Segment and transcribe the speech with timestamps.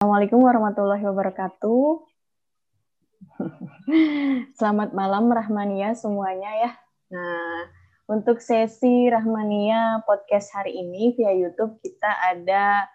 [0.00, 1.84] Assalamualaikum warahmatullahi wabarakatuh.
[4.56, 6.70] Selamat malam Rahmania semuanya ya.
[7.12, 7.68] Nah,
[8.08, 12.88] untuk sesi Rahmania podcast hari ini via YouTube kita ada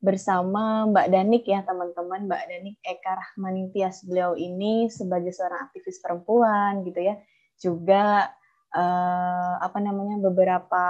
[0.00, 2.24] bersama Mbak Danik ya teman-teman.
[2.24, 7.20] Mbak Danik Eka Rahmanitias beliau ini sebagai seorang aktivis perempuan gitu ya.
[7.60, 8.32] Juga
[8.72, 10.84] eh, apa namanya beberapa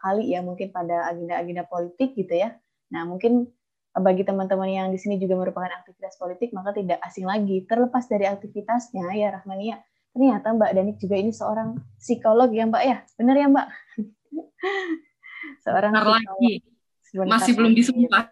[0.00, 2.56] kali ya mungkin pada agenda-agenda politik gitu ya.
[2.88, 3.52] Nah, mungkin
[3.94, 7.62] bagi teman-teman yang di sini juga merupakan aktivitas politik, maka tidak asing lagi.
[7.62, 9.78] Terlepas dari aktivitasnya, ya Rahmania,
[10.10, 12.96] ternyata Mbak Danik juga ini seorang psikolog ya Mbak ya?
[13.14, 13.66] Benar ya Mbak?
[15.64, 16.52] seorang Bentar lagi.
[17.14, 18.26] Masih belum disumpah.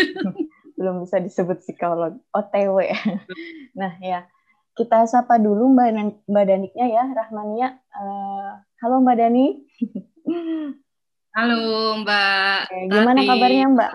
[0.76, 2.20] belum bisa disebut psikolog.
[2.36, 2.92] OTW.
[3.80, 4.28] nah ya,
[4.76, 7.80] kita sapa dulu Mbak, Mbak Daniknya ya, Rahmania.
[7.96, 9.46] Uh, halo Mbak Dani.
[11.32, 12.60] Halo Mbak.
[12.68, 13.92] Oke, gimana kabarnya Mbak?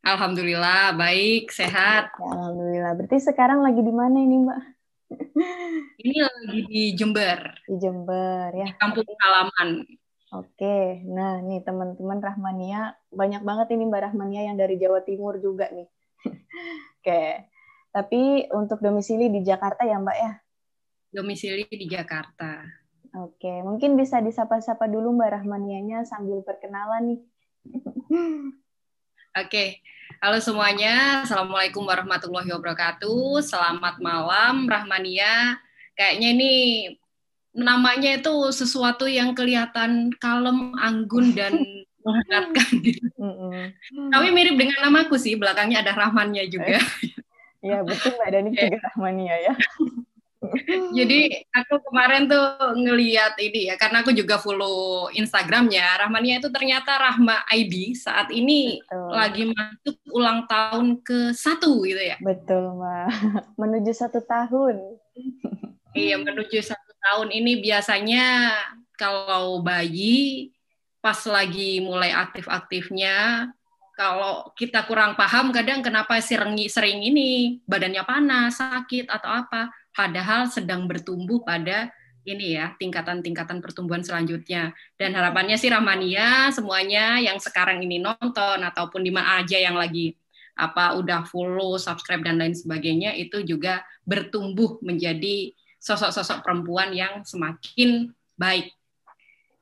[0.00, 2.08] Alhamdulillah baik, sehat.
[2.16, 2.96] Alhamdulillah.
[2.96, 4.60] Berarti sekarang lagi di mana ini, Mbak?
[6.00, 7.40] Ini lagi di Jember.
[7.66, 8.66] Di Jember ya.
[8.70, 9.82] Di kampung halaman.
[10.30, 15.66] Oke, nah nih teman-teman Rahmania banyak banget ini Mbak Rahmania yang dari Jawa Timur juga
[15.74, 15.90] nih.
[17.02, 17.50] Oke,
[17.90, 20.32] tapi untuk domisili di Jakarta ya Mbak ya?
[21.10, 22.62] Domisili di Jakarta.
[23.18, 27.20] Oke, mungkin bisa disapa-sapa dulu Mbak Rahmanianya sambil perkenalan nih.
[29.30, 29.78] Oke,
[30.18, 31.22] halo semuanya.
[31.22, 33.38] Assalamualaikum warahmatullahi wabarakatuh.
[33.46, 35.54] Selamat malam, Rahmania.
[35.94, 36.52] Kayaknya ini
[37.54, 41.62] namanya itu sesuatu yang kelihatan kalem, anggun, dan
[42.02, 43.06] menghangatkan gitu.
[44.10, 46.82] Tapi mirip dengan namaku sih, belakangnya ada Rahmannya juga.
[47.62, 49.54] Iya, betul Mbak Dani juga Rahmania ya.
[50.96, 56.00] Jadi aku kemarin tuh ngeliat ini ya, karena aku juga follow Instagramnya.
[56.00, 59.08] Rahmania itu ternyata Rahma ID saat ini Betul.
[59.12, 62.16] lagi masuk ulang tahun ke satu gitu ya.
[62.24, 63.06] Betul, Mbak.
[63.60, 64.80] Menuju satu tahun.
[65.92, 68.56] iya, menuju satu tahun ini biasanya
[68.96, 70.54] kalau bayi
[71.04, 73.48] pas lagi mulai aktif-aktifnya,
[74.00, 80.50] kalau kita kurang paham kadang kenapa sering, sering ini badannya panas, sakit atau apa padahal
[80.50, 81.90] sedang bertumbuh pada
[82.28, 89.00] ini ya tingkatan-tingkatan pertumbuhan selanjutnya dan harapannya sih Rahmania semuanya yang sekarang ini nonton ataupun
[89.00, 90.14] di mana aja yang lagi
[90.60, 98.12] apa udah follow, subscribe dan lain sebagainya itu juga bertumbuh menjadi sosok-sosok perempuan yang semakin
[98.36, 98.68] baik.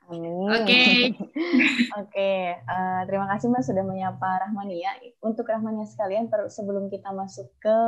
[0.08, 0.64] Oke.
[0.64, 0.94] Okay.
[1.14, 1.36] Oke,
[1.94, 2.40] okay.
[2.66, 4.96] uh, eh, terima kasih Mbak sudah menyapa Rahmania.
[5.22, 7.78] Untuk Rahmania sekalian sebelum kita masuk ke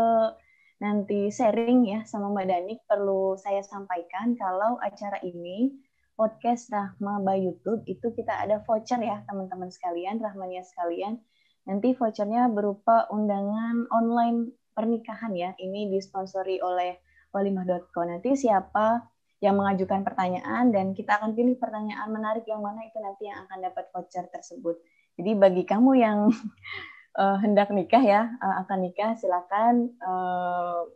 [0.80, 5.76] nanti sharing ya sama Mbak Danik perlu saya sampaikan kalau acara ini
[6.16, 11.16] podcast Rahma by YouTube itu kita ada voucher ya teman-teman sekalian, Rahmania sekalian.
[11.64, 15.56] Nanti vouchernya berupa undangan online pernikahan ya.
[15.56, 17.00] Ini disponsori oleh
[17.32, 18.04] walimah.co.
[18.04, 19.00] Nanti siapa
[19.40, 23.58] yang mengajukan pertanyaan dan kita akan pilih pertanyaan menarik yang mana itu nanti yang akan
[23.64, 24.76] dapat voucher tersebut.
[25.16, 26.28] Jadi bagi kamu yang
[27.16, 30.86] uh, hendak nikah ya uh, akan nikah silakan uh,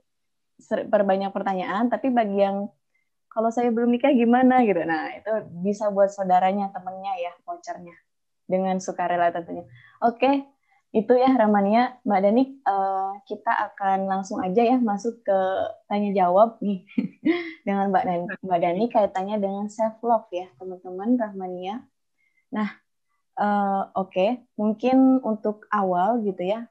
[0.91, 2.71] perbanyak pertanyaan tapi bagi yang
[3.35, 4.79] kalau saya belum nikah gimana gitu.
[4.87, 5.33] Nah itu
[5.67, 7.97] bisa buat saudaranya temennya ya vouchernya
[8.47, 9.67] dengan sukarela tentunya.
[9.99, 10.47] Oke
[10.95, 11.99] itu ya Ramania.
[12.07, 15.39] Mbak Danik uh, kita akan langsung aja ya masuk ke
[15.91, 16.87] tanya jawab nih
[17.67, 18.25] dengan Mbak Dani.
[18.47, 21.83] Mbak Dani kaitannya dengan self love ya teman-teman Rahmania
[22.55, 22.71] nah
[23.35, 24.31] Uh, Oke, okay.
[24.55, 26.71] mungkin untuk awal gitu ya,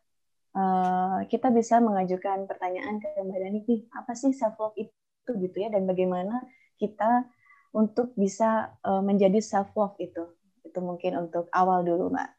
[0.56, 3.60] uh, kita bisa mengajukan pertanyaan ke Mbak Dani
[3.92, 6.40] apa sih self love itu gitu ya, dan bagaimana
[6.80, 7.28] kita
[7.76, 10.24] untuk bisa uh, menjadi self love itu,
[10.64, 12.30] itu mungkin untuk awal dulu Mbak.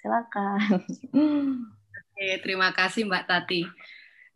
[0.00, 0.80] Silakan.
[1.92, 3.60] Oke, terima kasih Mbak Tati.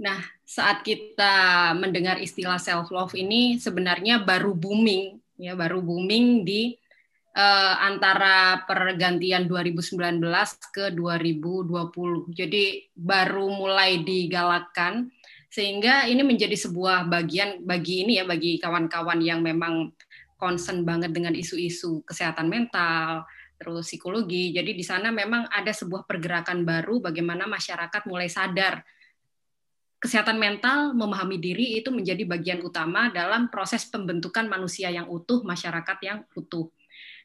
[0.01, 6.79] Nah, saat kita mendengar istilah self love ini sebenarnya baru booming ya, baru booming di
[7.34, 10.21] uh, antara pergantian 2019
[10.74, 12.30] ke 2020.
[12.34, 15.10] Jadi baru mulai digalakkan
[15.50, 19.91] sehingga ini menjadi sebuah bagian bagi ini ya bagi kawan-kawan yang memang
[20.38, 23.27] concern banget dengan isu-isu kesehatan mental,
[23.60, 24.54] terus psikologi.
[24.56, 28.80] Jadi di sana memang ada sebuah pergerakan baru bagaimana masyarakat mulai sadar
[30.00, 35.98] kesehatan mental, memahami diri itu menjadi bagian utama dalam proses pembentukan manusia yang utuh, masyarakat
[36.00, 36.72] yang utuh.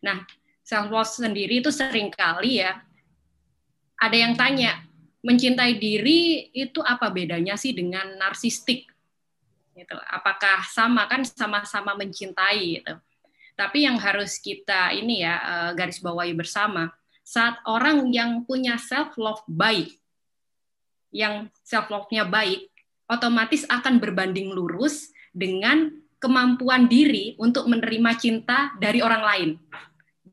[0.06, 0.22] Nah,
[0.62, 2.78] self love sendiri itu sering kali ya
[3.98, 4.86] ada yang tanya,
[5.26, 8.86] mencintai diri itu apa bedanya sih dengan narsistik?
[9.74, 9.98] Gitu.
[10.08, 12.94] Apakah sama kan sama-sama mencintai gitu.
[13.56, 16.92] Tapi yang harus kita ini ya eh, garis bawahi bersama,
[17.26, 19.96] saat orang yang punya self love baik
[21.16, 22.68] yang self love-nya baik,
[23.08, 29.50] otomatis akan berbanding lurus dengan kemampuan diri untuk menerima cinta dari orang lain.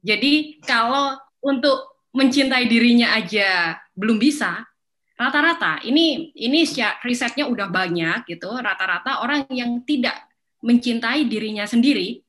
[0.02, 4.66] Jadi kalau untuk mencintai dirinya aja belum bisa,
[5.14, 6.66] rata-rata ini ini
[7.06, 10.19] risetnya udah banyak gitu, rata-rata orang yang tidak
[10.62, 12.22] mencintai dirinya sendiri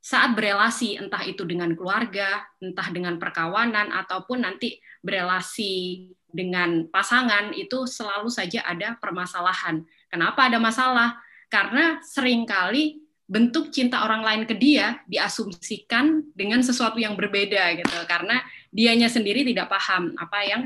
[0.00, 7.84] saat berelasi entah itu dengan keluarga, entah dengan perkawanan ataupun nanti berelasi dengan pasangan itu
[7.84, 9.84] selalu saja ada permasalahan.
[10.08, 11.20] Kenapa ada masalah?
[11.52, 17.94] Karena sering kali bentuk cinta orang lain ke dia diasumsikan dengan sesuatu yang berbeda gitu.
[18.10, 18.42] Karena
[18.74, 20.62] dianya sendiri tidak paham apa yang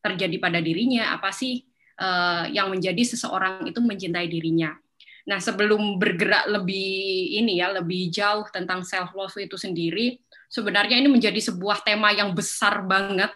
[0.00, 1.60] terjadi pada dirinya, apa sih
[2.00, 4.72] uh, yang menjadi seseorang itu mencintai dirinya.
[5.28, 11.08] Nah, sebelum bergerak lebih ini ya, lebih jauh tentang self love itu sendiri, sebenarnya ini
[11.08, 13.32] menjadi sebuah tema yang besar banget.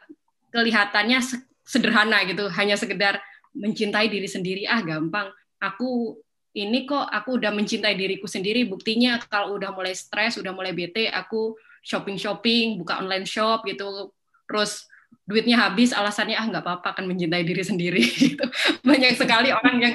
[0.49, 1.21] Kelihatannya
[1.65, 3.21] sederhana gitu, hanya sekedar
[3.53, 5.33] mencintai diri sendiri ah gampang.
[5.61, 6.21] Aku
[6.59, 8.67] ini kok aku udah mencintai diriku sendiri.
[8.67, 11.55] Buktinya kalau udah mulai stres, udah mulai bete, aku
[11.87, 14.11] shopping-shopping, buka online shop gitu.
[14.51, 14.91] Terus
[15.23, 18.03] duitnya habis, alasannya ah nggak apa-apa kan mencintai diri sendiri.
[18.29, 18.45] Gitu.
[18.83, 19.95] Banyak sekali orang yang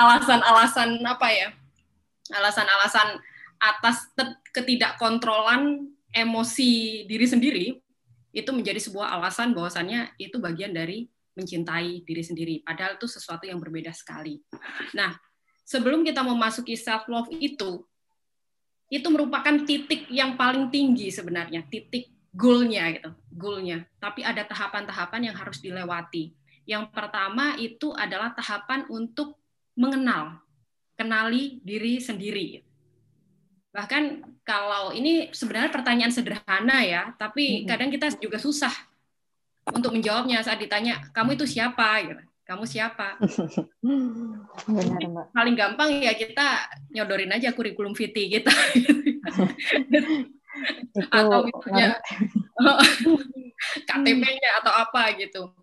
[0.00, 1.48] alasan-alasan apa ya
[2.32, 3.18] alasan-alasan
[3.60, 4.08] atas
[4.54, 5.84] ketidakkontrolan
[6.14, 7.66] emosi diri sendiri
[8.30, 13.58] itu menjadi sebuah alasan bahwasannya itu bagian dari mencintai diri sendiri padahal itu sesuatu yang
[13.58, 14.40] berbeda sekali
[14.96, 15.12] nah
[15.70, 17.86] sebelum kita memasuki self love itu
[18.90, 25.36] itu merupakan titik yang paling tinggi sebenarnya titik goalnya gitu goalnya tapi ada tahapan-tahapan yang
[25.38, 26.34] harus dilewati
[26.70, 29.34] yang pertama itu adalah tahapan untuk
[29.74, 30.38] mengenal,
[30.94, 32.62] kenali diri sendiri.
[33.74, 38.70] Bahkan kalau ini sebenarnya pertanyaan sederhana ya, tapi kadang kita juga susah
[39.70, 42.06] untuk menjawabnya saat ditanya, kamu itu siapa?
[42.06, 42.22] Gitu.
[42.50, 43.14] Kamu siapa?
[44.66, 45.26] Benar, Mbak.
[45.30, 48.50] Paling gampang ya kita nyodorin aja kurikulum vitae kita.
[51.14, 51.94] atau misalnya
[53.86, 55.54] KTP-nya atau apa gitu.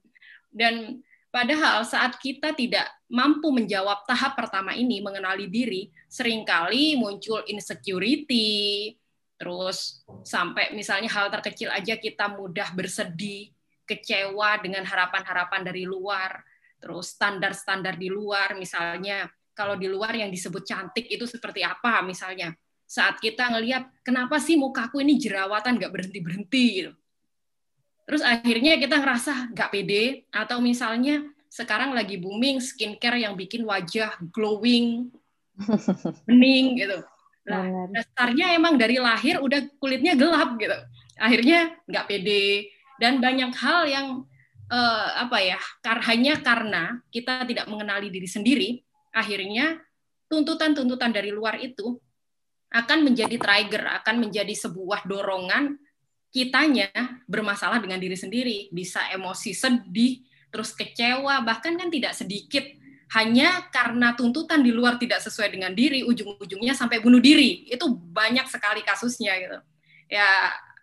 [0.48, 7.44] Dan Padahal saat kita tidak mampu menjawab tahap pertama ini, mengenali diri, sering kali muncul
[7.46, 8.96] insecurity,
[9.38, 13.54] terus sampai misalnya hal terkecil aja kita mudah bersedih,
[13.86, 16.42] kecewa dengan harapan-harapan dari luar,
[16.78, 19.26] terus standar-standar di luar, misalnya
[19.58, 22.54] kalau di luar yang disebut cantik itu seperti apa misalnya.
[22.88, 26.92] Saat kita ngelihat, kenapa sih mukaku ini jerawatan nggak berhenti-berhenti gitu
[28.08, 34.16] Terus akhirnya kita ngerasa nggak pede atau misalnya sekarang lagi booming skincare yang bikin wajah
[34.32, 35.12] glowing,
[36.28, 37.04] bening gitu.
[37.48, 40.80] Nah, dasarnya emang dari lahir udah kulitnya gelap gitu.
[41.20, 44.08] Akhirnya nggak pede dan banyak hal yang
[44.72, 48.70] uh, apa ya kar hanya karena kita tidak mengenali diri sendiri,
[49.16, 49.80] akhirnya
[50.28, 51.98] tuntutan-tuntutan dari luar itu
[52.68, 55.80] akan menjadi trigger, akan menjadi sebuah dorongan
[56.28, 56.92] kitanya
[57.26, 62.68] bermasalah dengan diri sendiri, bisa emosi sedih, terus kecewa, bahkan kan tidak sedikit
[63.16, 67.64] hanya karena tuntutan di luar tidak sesuai dengan diri, ujung-ujungnya sampai bunuh diri.
[67.72, 69.60] Itu banyak sekali kasusnya gitu.
[70.12, 70.28] Ya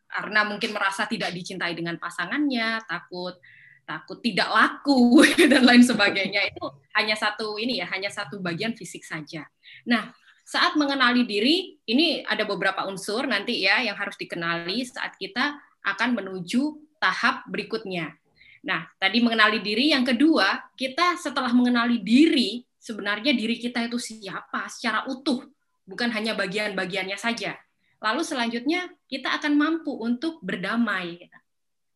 [0.08, 3.36] karena mungkin merasa tidak dicintai dengan pasangannya, takut
[3.84, 5.22] takut tidak laku
[5.52, 6.50] dan lain sebagainya.
[6.50, 9.46] Itu hanya satu ini ya, hanya satu bagian fisik saja.
[9.86, 10.12] Nah,
[10.44, 16.16] saat mengenali diri, ini ada beberapa unsur nanti ya yang harus dikenali saat kita akan
[16.16, 18.12] menuju tahap berikutnya.
[18.64, 24.68] Nah, tadi mengenali diri, yang kedua, kita setelah mengenali diri, sebenarnya diri kita itu siapa
[24.72, 25.44] secara utuh,
[25.84, 27.60] bukan hanya bagian-bagiannya saja.
[28.00, 31.28] Lalu selanjutnya kita akan mampu untuk berdamai.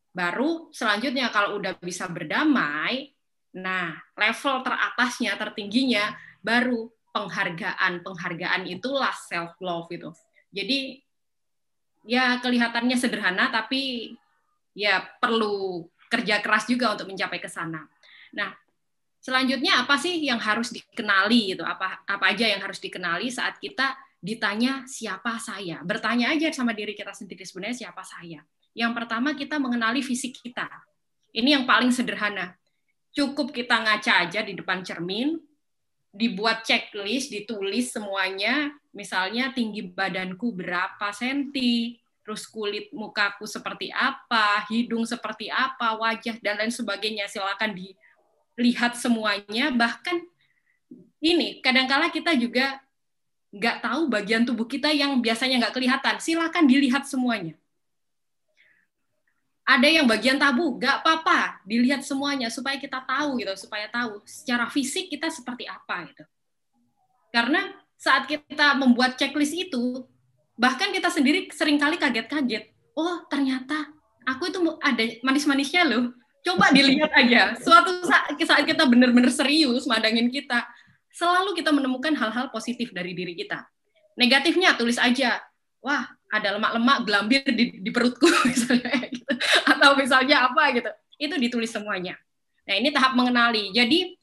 [0.09, 3.13] Baru selanjutnya kalau udah bisa berdamai,
[3.53, 8.01] nah level teratasnya, tertingginya, baru penghargaan.
[8.01, 10.09] Penghargaan itulah self love itu.
[10.49, 10.97] Jadi
[12.09, 14.13] ya kelihatannya sederhana tapi
[14.73, 17.85] ya perlu kerja keras juga untuk mencapai ke sana.
[18.33, 18.49] Nah
[19.21, 23.93] selanjutnya apa sih yang harus dikenali itu apa apa aja yang harus dikenali saat kita
[24.17, 25.85] ditanya siapa saya?
[25.85, 28.41] Bertanya aja sama diri kita sendiri sebenarnya siapa saya
[28.73, 30.69] yang pertama kita mengenali fisik kita
[31.35, 32.57] ini yang paling sederhana
[33.13, 35.39] cukup kita ngaca aja di depan cermin
[36.09, 45.05] dibuat checklist, ditulis semuanya, misalnya tinggi badanku berapa senti, terus kulit mukaku seperti apa, hidung
[45.05, 47.29] seperti apa, wajah dan lain sebagainya.
[47.29, 49.69] Silakan dilihat semuanya.
[49.69, 50.17] Bahkan
[51.21, 52.81] ini kadangkala kita juga
[53.49, 56.15] nggak tahu bagian tubuh kita yang biasanya nggak kelihatan.
[56.17, 57.53] Silakan dilihat semuanya.
[59.69, 64.65] Ada yang bagian tabu, nggak apa-apa, dilihat semuanya supaya kita tahu gitu, supaya tahu secara
[64.65, 66.25] fisik kita seperti apa gitu.
[67.29, 70.09] Karena saat kita membuat checklist itu,
[70.57, 72.73] bahkan kita sendiri sering kali kaget-kaget.
[72.97, 73.93] Oh, ternyata
[74.25, 76.17] aku itu ada manis-manisnya loh.
[76.41, 77.53] Coba dilihat aja.
[77.61, 80.65] Suatu saat, kita benar-benar serius mandangin kita,
[81.13, 83.69] selalu kita menemukan hal-hal positif dari diri kita.
[84.17, 85.37] Negatifnya tulis aja.
[85.85, 89.33] Wah, ada lemak-lemak gelambir di, di perutku misalnya gitu.
[89.65, 90.89] atau misalnya apa gitu.
[91.19, 92.15] Itu ditulis semuanya.
[92.69, 93.73] Nah ini tahap mengenali.
[93.73, 94.13] Jadi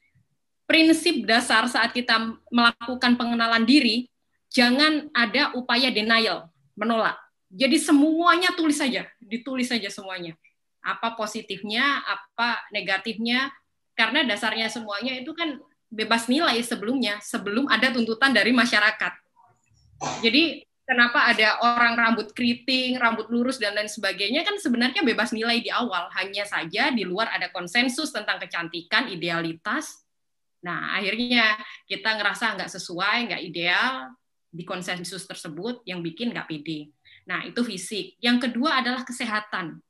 [0.67, 4.07] prinsip dasar saat kita melakukan pengenalan diri
[4.51, 7.19] jangan ada upaya denial menolak.
[7.47, 10.35] Jadi semuanya tulis saja ditulis saja semuanya.
[10.83, 13.51] Apa positifnya apa negatifnya
[13.95, 19.13] karena dasarnya semuanya itu kan bebas nilai sebelumnya sebelum ada tuntutan dari masyarakat.
[20.21, 25.59] Jadi kenapa ada orang rambut keriting, rambut lurus dan lain sebagainya kan sebenarnya bebas nilai
[25.59, 26.07] di awal.
[26.15, 30.07] Hanya saja di luar ada konsensus tentang kecantikan, idealitas.
[30.63, 34.15] Nah, akhirnya kita ngerasa nggak sesuai, nggak ideal
[34.47, 36.95] di konsensus tersebut yang bikin nggak pede.
[37.27, 38.15] Nah, itu fisik.
[38.23, 39.83] Yang kedua adalah kesehatan.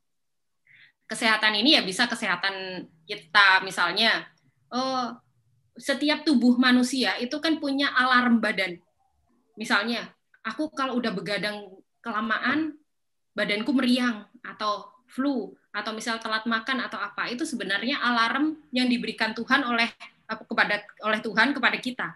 [1.07, 4.27] Kesehatan ini ya bisa kesehatan kita misalnya,
[4.73, 5.13] oh,
[5.77, 8.81] setiap tubuh manusia itu kan punya alarm badan.
[9.55, 10.16] Misalnya,
[10.47, 11.67] aku kalau udah begadang
[11.99, 12.79] kelamaan
[13.35, 19.35] badanku meriang atau flu atau misal telat makan atau apa itu sebenarnya alarm yang diberikan
[19.35, 19.91] Tuhan oleh
[20.25, 22.07] kepada oleh Tuhan kepada kita.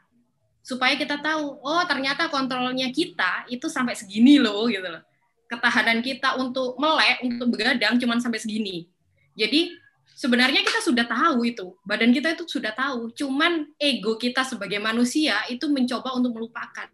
[0.63, 5.03] Supaya kita tahu oh ternyata kontrolnya kita itu sampai segini loh gitu loh.
[5.51, 8.87] Ketahanan kita untuk melek untuk begadang cuma sampai segini.
[9.35, 9.75] Jadi
[10.15, 11.75] sebenarnya kita sudah tahu itu.
[11.83, 13.11] Badan kita itu sudah tahu.
[13.11, 16.87] Cuman ego kita sebagai manusia itu mencoba untuk melupakan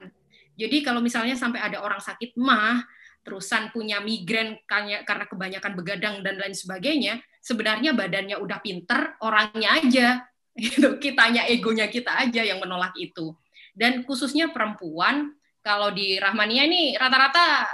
[0.57, 2.81] jadi kalau misalnya sampai ada orang sakit mah,
[3.21, 10.07] terusan punya migrain karena kebanyakan begadang dan lain sebagainya, sebenarnya badannya udah pinter, orangnya aja,
[10.57, 10.97] gitu.
[10.97, 13.37] Kitanya egonya kita aja yang menolak itu.
[13.77, 17.69] Dan khususnya perempuan, kalau di Rahmania ini rata-rata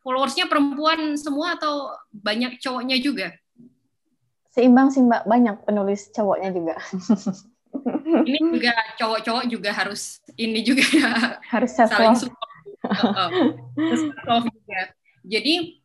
[0.00, 3.36] followersnya perempuan semua atau banyak cowoknya juga?
[4.56, 6.80] Seimbang sih mbak, banyak penulis cowoknya juga.
[8.28, 10.84] ini juga cowok-cowok juga harus ini juga
[11.54, 12.50] harus saling support.
[12.84, 14.80] Uh, juga.
[15.24, 15.80] Jadi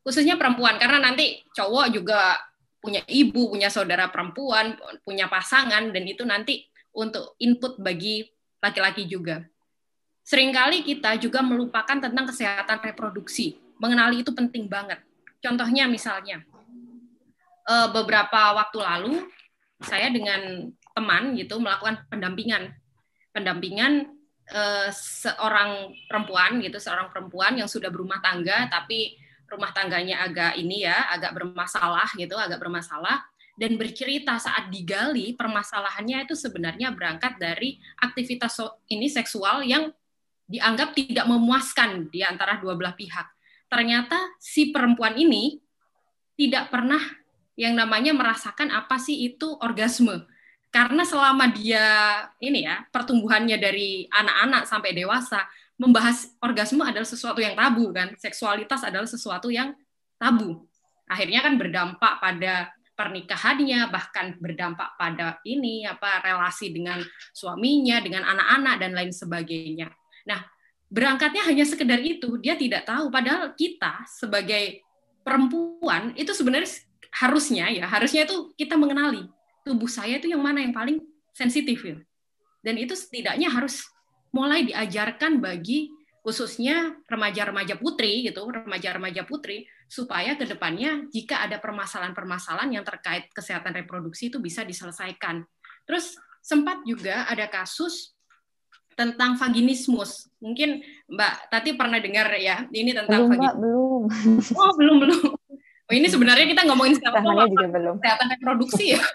[0.00, 2.40] khususnya perempuan karena nanti cowok juga
[2.80, 8.24] punya ibu, punya saudara perempuan, punya pasangan dan itu nanti untuk input bagi
[8.62, 9.44] laki-laki juga.
[10.26, 13.58] Seringkali kita juga melupakan tentang kesehatan reproduksi.
[13.78, 14.98] Mengenali itu penting banget.
[15.38, 16.42] Contohnya misalnya
[17.68, 19.14] eh, beberapa waktu lalu
[19.84, 22.72] saya dengan teman gitu melakukan pendampingan
[23.36, 24.16] pendampingan
[24.48, 30.88] eh, seorang perempuan gitu seorang perempuan yang sudah berumah tangga tapi rumah tangganya agak ini
[30.88, 37.80] ya agak bermasalah gitu agak bermasalah dan bercerita saat digali permasalahannya itu sebenarnya berangkat dari
[38.04, 38.60] aktivitas
[38.92, 39.88] ini seksual yang
[40.46, 43.26] dianggap tidak memuaskan di antara dua belah pihak.
[43.66, 45.58] Ternyata si perempuan ini
[46.36, 47.00] tidak pernah
[47.56, 50.28] yang namanya merasakan apa sih itu orgasme
[50.76, 51.88] karena selama dia
[52.36, 55.48] ini ya pertumbuhannya dari anak-anak sampai dewasa
[55.80, 58.12] membahas orgasme adalah sesuatu yang tabu kan.
[58.20, 59.72] Seksualitas adalah sesuatu yang
[60.20, 60.68] tabu.
[61.08, 67.00] Akhirnya kan berdampak pada pernikahannya bahkan berdampak pada ini apa relasi dengan
[67.32, 69.88] suaminya dengan anak-anak dan lain sebagainya.
[70.28, 70.44] Nah
[70.92, 72.36] berangkatnya hanya sekedar itu.
[72.36, 73.08] Dia tidak tahu.
[73.08, 74.84] Padahal kita sebagai
[75.24, 76.68] perempuan itu sebenarnya
[77.16, 79.24] harusnya ya harusnya itu kita mengenali
[79.66, 81.02] tubuh saya itu yang mana yang paling
[81.34, 81.98] sensitif ya.
[82.62, 83.82] Dan itu setidaknya harus
[84.30, 85.90] mulai diajarkan bagi
[86.22, 93.74] khususnya remaja-remaja putri gitu, remaja-remaja putri supaya ke depannya jika ada permasalahan-permasalahan yang terkait kesehatan
[93.74, 95.46] reproduksi itu bisa diselesaikan.
[95.86, 98.14] Terus sempat juga ada kasus
[98.98, 100.26] tentang vaginismus.
[100.42, 103.46] Mungkin Mbak Tati pernah dengar ya, ini tentang belum, vaginismus.
[103.46, 104.02] Mbak, belum.
[104.58, 105.30] Oh, belum, belum.
[105.86, 107.94] Oh, ini sebenarnya kita ngomongin sekarang juga belum.
[108.02, 109.02] kesehatan reproduksi ya.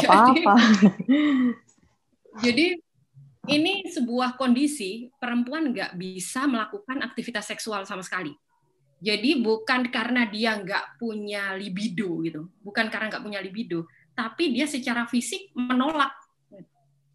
[0.00, 0.54] Apa-apa.
[2.44, 2.80] jadi
[3.52, 8.32] ini sebuah kondisi perempuan nggak bisa melakukan aktivitas seksual sama sekali.
[9.00, 14.68] Jadi bukan karena dia nggak punya libido gitu, bukan karena nggak punya libido, tapi dia
[14.68, 16.12] secara fisik menolak,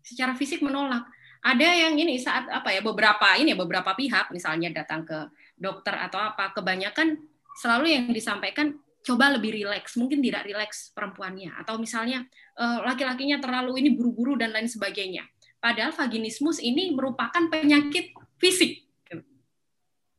[0.01, 1.05] secara fisik menolak.
[1.45, 5.93] Ada yang ini saat apa ya beberapa ini ya beberapa pihak misalnya datang ke dokter
[5.93, 7.21] atau apa, kebanyakan
[7.55, 12.25] selalu yang disampaikan coba lebih rileks, mungkin tidak rileks perempuannya, atau misalnya
[12.57, 15.23] uh, laki-lakinya terlalu ini buru-buru dan lain sebagainya.
[15.61, 18.85] Padahal vaginismus ini merupakan penyakit fisik,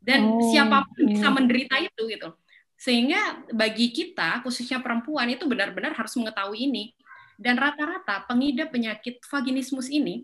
[0.06, 1.18] dan oh, siapa pun iya.
[1.18, 2.30] bisa menderita itu gitu.
[2.78, 6.94] Sehingga bagi kita, khususnya perempuan, itu benar-benar harus mengetahui ini.
[7.34, 10.22] Dan rata-rata pengidap penyakit vaginismus ini,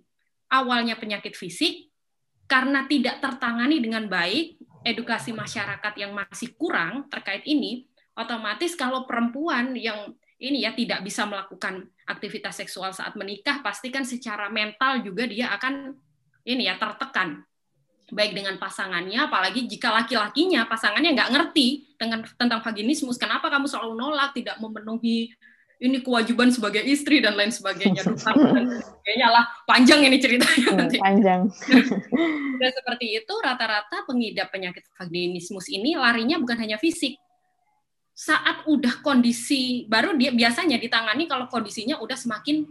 [0.49, 1.90] awalnya penyakit fisik,
[2.47, 7.87] karena tidak tertangani dengan baik, edukasi masyarakat yang masih kurang terkait ini,
[8.19, 14.51] otomatis kalau perempuan yang ini ya tidak bisa melakukan aktivitas seksual saat menikah, pastikan secara
[14.51, 15.95] mental juga dia akan
[16.43, 17.47] ini ya tertekan.
[18.12, 23.95] Baik dengan pasangannya, apalagi jika laki-lakinya pasangannya nggak ngerti dengan tentang vaginismus, kenapa kamu selalu
[23.97, 25.33] nolak, tidak memenuhi
[25.83, 30.97] ini kewajiban sebagai istri dan lain sebagainya, dan sebagainya lah panjang ini ceritanya hmm, nanti.
[31.03, 31.51] Panjang.
[32.62, 37.19] dan seperti itu rata-rata pengidap penyakit vaginismus ini larinya bukan hanya fisik,
[38.15, 42.62] saat udah kondisi baru dia biasanya ditangani kalau kondisinya udah semakin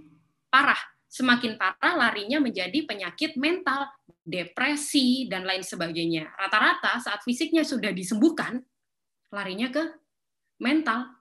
[0.47, 0.79] parah
[1.11, 3.91] semakin parah larinya menjadi penyakit mental,
[4.23, 6.31] depresi, dan lain sebagainya.
[6.39, 8.63] Rata-rata saat fisiknya sudah disembuhkan,
[9.27, 9.83] larinya ke
[10.63, 11.11] mental.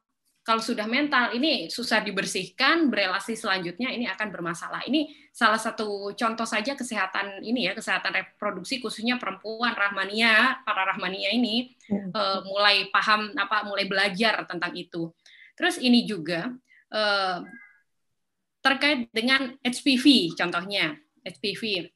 [0.51, 4.83] Kalau sudah mental, ini susah dibersihkan, berelasi selanjutnya ini akan bermasalah.
[4.83, 11.31] Ini salah satu contoh saja kesehatan ini ya, kesehatan reproduksi khususnya perempuan rahmania, para rahmania
[11.31, 11.71] ini
[12.11, 15.15] uh, mulai paham apa, mulai belajar tentang itu.
[15.55, 16.51] Terus ini juga
[16.91, 17.47] uh,
[18.59, 21.95] terkait dengan HPV contohnya HPV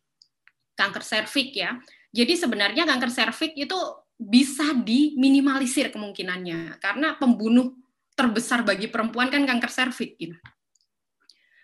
[0.74, 1.76] kanker serviks ya
[2.08, 3.78] jadi sebenarnya kanker serviks itu
[4.16, 7.83] bisa diminimalisir kemungkinannya karena pembunuh
[8.14, 10.36] terbesar bagi perempuan kan kanker serviks gitu.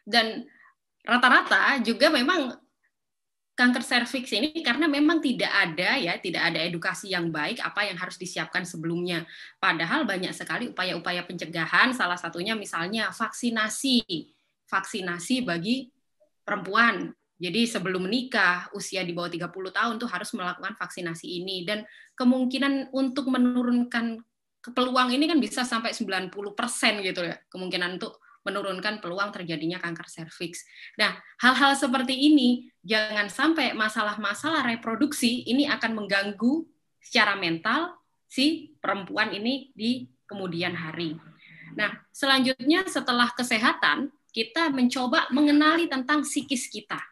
[0.07, 0.47] dan
[1.07, 2.59] rata-rata juga memang
[3.55, 7.97] kanker serviks ini karena memang tidak ada ya tidak ada edukasi yang baik apa yang
[7.99, 9.23] harus disiapkan sebelumnya
[9.61, 14.33] padahal banyak sekali upaya-upaya pencegahan salah satunya misalnya vaksinasi
[14.71, 15.91] vaksinasi bagi
[16.47, 17.11] perempuan.
[17.41, 21.83] Jadi sebelum menikah, usia di bawah 30 tahun tuh harus melakukan vaksinasi ini dan
[22.15, 24.21] kemungkinan untuk menurunkan
[24.61, 26.31] peluang ini kan bisa sampai 90%
[27.01, 27.37] gitu ya.
[27.49, 30.65] Kemungkinan untuk menurunkan peluang terjadinya kanker serviks.
[30.97, 36.65] Nah, hal-hal seperti ini jangan sampai masalah-masalah reproduksi ini akan mengganggu
[37.01, 41.19] secara mental si perempuan ini di kemudian hari.
[41.77, 47.10] Nah, selanjutnya setelah kesehatan, kita mencoba mengenali tentang psikis kita.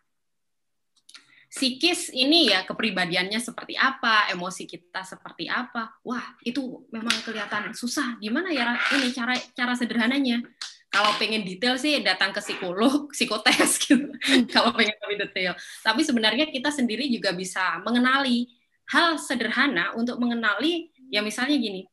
[1.48, 5.96] Psikis ini ya kepribadiannya seperti apa, emosi kita seperti apa.
[6.04, 8.20] Wah, itu memang kelihatan susah.
[8.20, 10.44] Gimana ya ini cara cara sederhananya?
[10.88, 14.12] Kalau pengen detail sih datang ke psikolog, psikotes gitu.
[14.52, 15.52] Kalau pengen lebih detail.
[15.80, 18.48] Tapi sebenarnya kita sendiri juga bisa mengenali
[18.88, 21.84] hal sederhana untuk mengenali ya misalnya gini.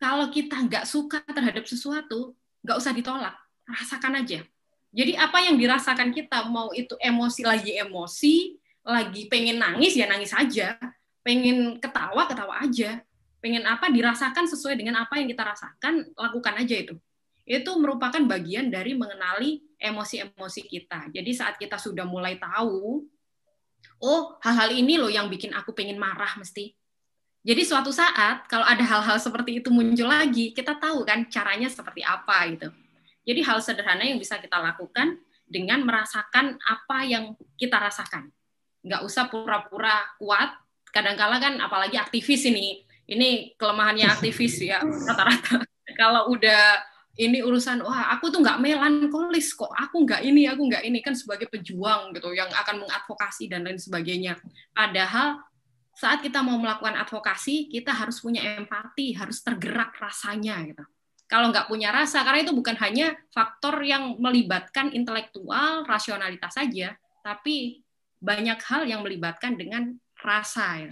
[0.00, 3.36] Kalau kita nggak suka terhadap sesuatu, nggak usah ditolak
[3.68, 4.44] rasakan aja.
[4.92, 10.34] Jadi apa yang dirasakan kita mau itu emosi lagi emosi, lagi pengen nangis ya nangis
[10.34, 10.78] aja,
[11.22, 13.02] pengen ketawa ketawa aja,
[13.38, 16.94] pengen apa dirasakan sesuai dengan apa yang kita rasakan, lakukan aja itu.
[17.42, 21.10] Itu merupakan bagian dari mengenali emosi-emosi kita.
[21.10, 23.02] Jadi saat kita sudah mulai tahu,
[23.98, 26.74] oh hal-hal ini loh yang bikin aku pengen marah mesti.
[27.42, 32.06] Jadi suatu saat kalau ada hal-hal seperti itu muncul lagi, kita tahu kan caranya seperti
[32.06, 32.70] apa gitu.
[33.26, 38.30] Jadi hal sederhana yang bisa kita lakukan dengan merasakan apa yang kita rasakan.
[38.82, 40.58] Nggak usah pura-pura kuat.
[40.92, 45.64] Kadang-kala kan apalagi aktivis ini, ini kelemahannya aktivis ya rata-rata.
[45.96, 46.82] Kalau udah
[47.16, 51.12] ini urusan wah aku tuh nggak melankolis kok aku nggak ini aku nggak ini kan
[51.12, 54.40] sebagai pejuang gitu yang akan mengadvokasi dan lain sebagainya
[54.72, 55.44] padahal
[55.92, 60.88] saat kita mau melakukan advokasi kita harus punya empati harus tergerak rasanya gitu
[61.32, 66.92] kalau nggak punya rasa, karena itu bukan hanya faktor yang melibatkan intelektual, rasionalitas saja,
[67.24, 67.80] tapi
[68.22, 70.86] banyak hal yang melibatkan dengan rasa.
[70.86, 70.90] Ya.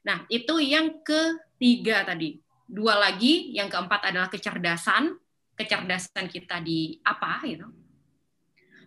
[0.00, 2.40] Nah, itu yang ketiga tadi.
[2.64, 5.12] Dua lagi, yang keempat adalah kecerdasan.
[5.52, 7.68] Kecerdasan kita di apa, gitu.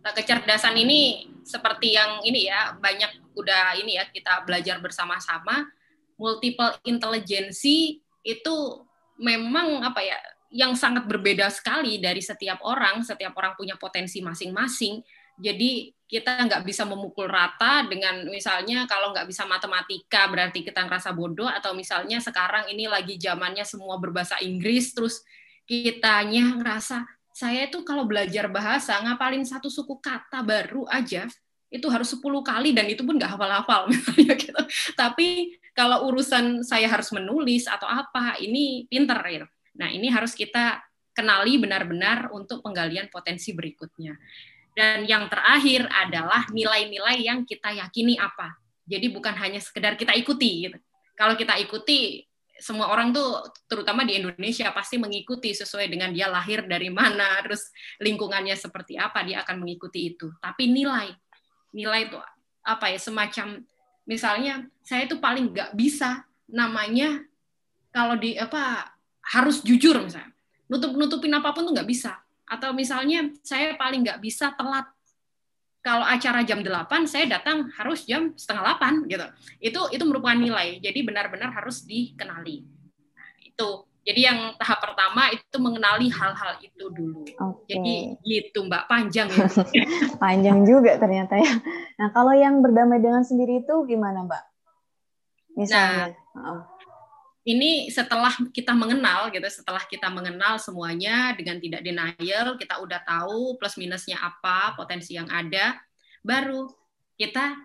[0.01, 5.69] Nah, kecerdasan ini seperti yang ini ya, banyak udah ini ya kita belajar bersama-sama.
[6.17, 8.55] Multiple intelligency itu
[9.21, 10.17] memang apa ya
[10.53, 13.05] yang sangat berbeda sekali dari setiap orang.
[13.05, 15.01] Setiap orang punya potensi masing-masing.
[15.41, 21.09] Jadi kita nggak bisa memukul rata dengan misalnya kalau nggak bisa matematika berarti kita ngerasa
[21.09, 25.25] bodoh atau misalnya sekarang ini lagi zamannya semua berbahasa Inggris terus
[25.65, 27.01] kitanya ngerasa
[27.33, 31.25] saya itu kalau belajar bahasa ngapalin satu suku kata baru aja
[31.73, 34.61] itu harus 10 kali dan itu pun nggak hafal-hafal misalnya gitu.
[34.93, 39.49] Tapi kalau urusan saya harus menulis atau apa ini pinter ya.
[39.81, 40.85] Nah, ini harus kita
[41.17, 44.13] kenali benar-benar untuk penggalian potensi berikutnya.
[44.73, 48.57] Dan yang terakhir adalah nilai-nilai yang kita yakini apa.
[48.89, 50.77] Jadi bukan hanya sekedar kita ikuti gitu.
[51.13, 52.25] Kalau kita ikuti
[52.57, 57.69] semua orang tuh terutama di Indonesia pasti mengikuti sesuai dengan dia lahir dari mana, terus
[58.01, 60.33] lingkungannya seperti apa dia akan mengikuti itu.
[60.41, 61.13] Tapi nilai,
[61.73, 62.17] nilai itu
[62.63, 63.61] apa ya semacam
[64.07, 67.23] misalnya saya itu paling nggak bisa namanya
[67.91, 70.31] kalau di apa harus jujur misalnya
[70.71, 72.22] nutup nutupin apa pun tuh nggak bisa
[72.53, 74.85] atau misalnya saya paling nggak bisa telat
[75.83, 79.27] kalau acara jam 8 saya datang harus jam setengah 8 gitu.
[79.59, 80.79] Itu itu merupakan nilai.
[80.79, 82.63] Jadi benar-benar harus dikenali.
[83.11, 83.69] Nah, itu.
[84.03, 87.23] Jadi yang tahap pertama itu mengenali hal-hal itu dulu.
[87.27, 87.75] Okay.
[87.75, 89.47] Jadi gitu Mbak, panjang ya.
[90.23, 91.51] panjang juga ternyata ya.
[91.99, 94.43] Nah, kalau yang berdamai dengan sendiri itu gimana, Mbak?
[95.59, 96.15] Misalnya.
[96.35, 96.67] Nah,
[97.43, 103.59] ini setelah kita mengenal gitu, setelah kita mengenal semuanya dengan tidak denial, kita udah tahu
[103.59, 105.75] plus minusnya apa, potensi yang ada,
[106.23, 106.71] baru
[107.19, 107.59] kita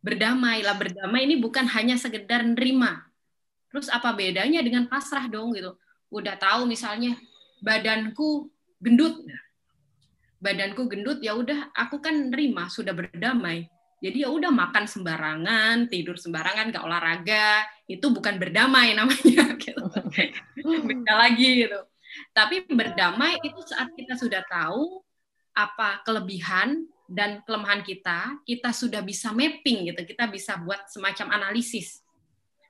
[0.00, 0.72] berdamai lah.
[0.80, 3.04] Berdamai ini bukan hanya sekedar nerima.
[3.68, 5.76] Terus apa bedanya dengan pasrah dong gitu?
[6.08, 7.20] Udah tahu misalnya
[7.60, 8.48] badanku
[8.80, 9.28] gendut,
[10.40, 16.14] badanku gendut ya udah aku kan nerima sudah berdamai jadi ya udah makan sembarangan, tidur
[16.14, 19.54] sembarangan, gak olahraga, itu bukan berdamai namanya.
[19.58, 19.84] Gitu.
[20.88, 21.80] Beda lagi gitu.
[22.32, 25.02] Tapi berdamai itu saat kita sudah tahu
[25.52, 32.00] apa kelebihan dan kelemahan kita, kita sudah bisa mapping gitu, kita bisa buat semacam analisis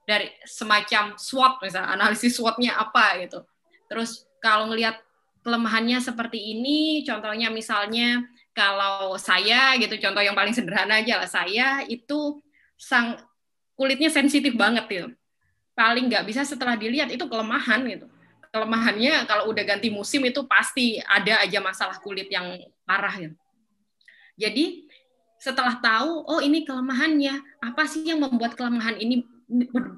[0.09, 3.45] dari semacam SWOT misalnya analisis SWOT-nya apa gitu.
[3.93, 4.97] Terus kalau ngelihat
[5.45, 8.25] kelemahannya seperti ini, contohnya misalnya
[8.59, 11.31] kalau saya gitu contoh yang paling sederhana aja lah.
[11.31, 12.43] Saya itu
[12.75, 13.15] sang
[13.79, 15.09] kulitnya sensitif banget gitu.
[15.79, 18.11] Paling nggak bisa setelah dilihat itu kelemahan gitu.
[18.51, 23.39] Kelemahannya kalau udah ganti musim itu pasti ada aja masalah kulit yang parah gitu.
[24.35, 24.91] Jadi
[25.39, 27.63] setelah tahu oh ini kelemahannya.
[27.63, 29.23] Apa sih yang membuat kelemahan ini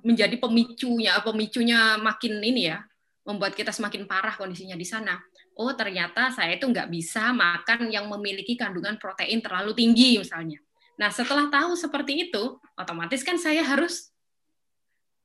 [0.05, 2.87] menjadi pemicunya pemicunya makin ini ya
[3.27, 5.18] membuat kita semakin parah kondisinya di sana
[5.61, 10.57] oh ternyata saya itu nggak bisa makan yang memiliki kandungan protein terlalu tinggi misalnya.
[10.96, 14.09] Nah setelah tahu seperti itu, otomatis kan saya harus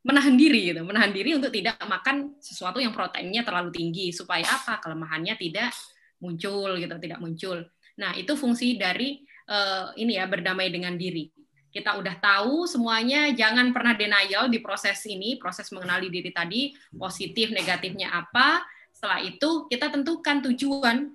[0.04, 4.84] menahan diri gitu, menahan diri untuk tidak makan sesuatu yang proteinnya terlalu tinggi supaya apa
[4.84, 5.71] kelemahannya tidak
[6.19, 7.63] muncul gitu, tidak muncul.
[7.95, 11.32] Nah itu fungsi dari uh, ini ya berdamai dengan diri.
[11.71, 17.52] Kita udah tahu semuanya, jangan pernah denial di proses ini, proses mengenali diri tadi, positif
[17.52, 18.63] negatifnya apa,
[18.96, 21.12] setelah itu kita tentukan tujuan.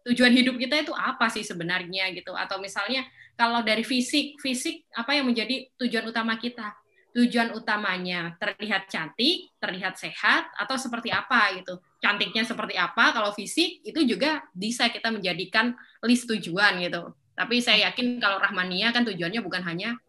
[0.00, 2.32] Tujuan hidup kita itu apa sih sebenarnya gitu?
[2.32, 3.04] Atau misalnya
[3.36, 6.72] kalau dari fisik fisik apa yang menjadi tujuan utama kita?
[7.12, 11.76] Tujuan utamanya terlihat cantik terlihat sehat atau seperti apa gitu?
[12.00, 13.12] Cantiknya seperti apa?
[13.12, 17.12] Kalau fisik itu juga bisa kita menjadikan list tujuan gitu.
[17.36, 20.00] Tapi saya yakin kalau Rahmania kan tujuannya bukan hanya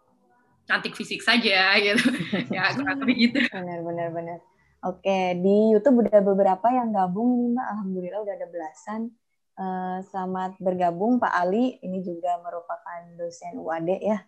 [0.64, 2.00] cantik fisik saja gitu.
[2.56, 3.44] Ya kurang lebih gitu.
[3.52, 4.40] Benar benar benar
[4.82, 7.68] Oke, di YouTube udah beberapa yang gabung nih Mbak.
[7.70, 9.02] Alhamdulillah udah ada belasan.
[9.54, 11.78] Uh, selamat bergabung Pak Ali.
[11.86, 14.26] Ini juga merupakan dosen UAD ya.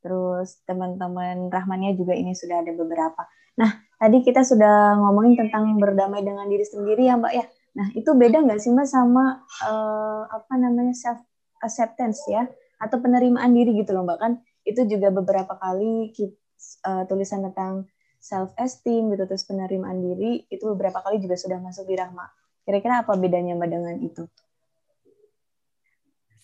[0.00, 3.28] Terus teman-teman Rahmania juga ini sudah ada beberapa.
[3.60, 7.44] Nah, tadi kita sudah ngomongin tentang berdamai dengan diri sendiri ya Mbak ya.
[7.76, 11.20] Nah, itu beda nggak sih Mbak sama uh, apa namanya self
[11.60, 12.48] acceptance ya
[12.80, 14.40] atau penerimaan diri gitu loh Mbak kan?
[14.64, 16.40] Itu juga beberapa kali kita,
[16.88, 17.84] uh, tulisan tentang
[18.20, 22.28] self esteem gitu terus penerimaan diri itu beberapa kali juga sudah masuk di Rahma.
[22.68, 24.24] Kira-kira apa bedanya Mbak dengan itu?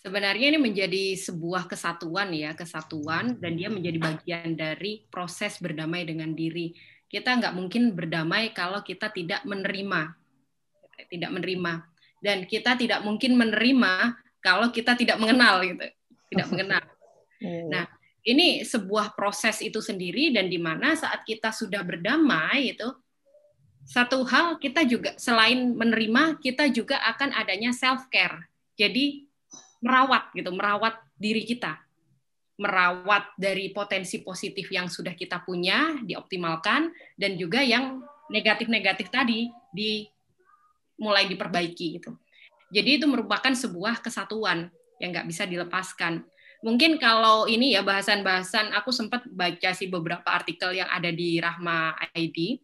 [0.01, 6.33] Sebenarnya ini menjadi sebuah kesatuan ya, kesatuan dan dia menjadi bagian dari proses berdamai dengan
[6.33, 6.73] diri.
[7.07, 10.15] Kita nggak mungkin berdamai kalau kita tidak menerima,
[11.11, 11.73] tidak menerima,
[12.23, 15.85] dan kita tidak mungkin menerima kalau kita tidak mengenal gitu,
[16.33, 16.83] tidak mengenal.
[17.37, 17.69] Iya.
[17.69, 17.85] Nah,
[18.27, 22.91] ini sebuah proses itu sendiri dan di mana saat kita sudah berdamai itu
[23.87, 28.51] satu hal kita juga selain menerima kita juga akan adanya self care.
[28.75, 29.23] Jadi
[29.79, 31.79] merawat gitu, merawat diri kita.
[32.59, 40.03] Merawat dari potensi positif yang sudah kita punya dioptimalkan dan juga yang negatif-negatif tadi di
[40.99, 42.11] mulai diperbaiki gitu.
[42.75, 44.67] Jadi itu merupakan sebuah kesatuan
[44.99, 46.27] yang nggak bisa dilepaskan
[46.65, 51.93] Mungkin kalau ini ya bahasan-bahasan aku sempat baca sih beberapa artikel yang ada di Rahma
[52.17, 52.57] ID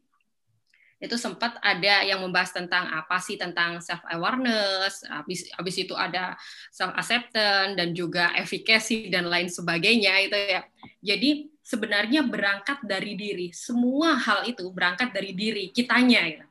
[1.03, 6.39] itu sempat ada yang membahas tentang apa sih tentang self awareness, habis habis itu ada
[6.71, 10.63] self acceptance dan juga efficacy dan lain sebagainya itu ya.
[11.03, 13.51] Jadi sebenarnya berangkat dari diri.
[13.51, 16.43] Semua hal itu berangkat dari diri kitanya ya.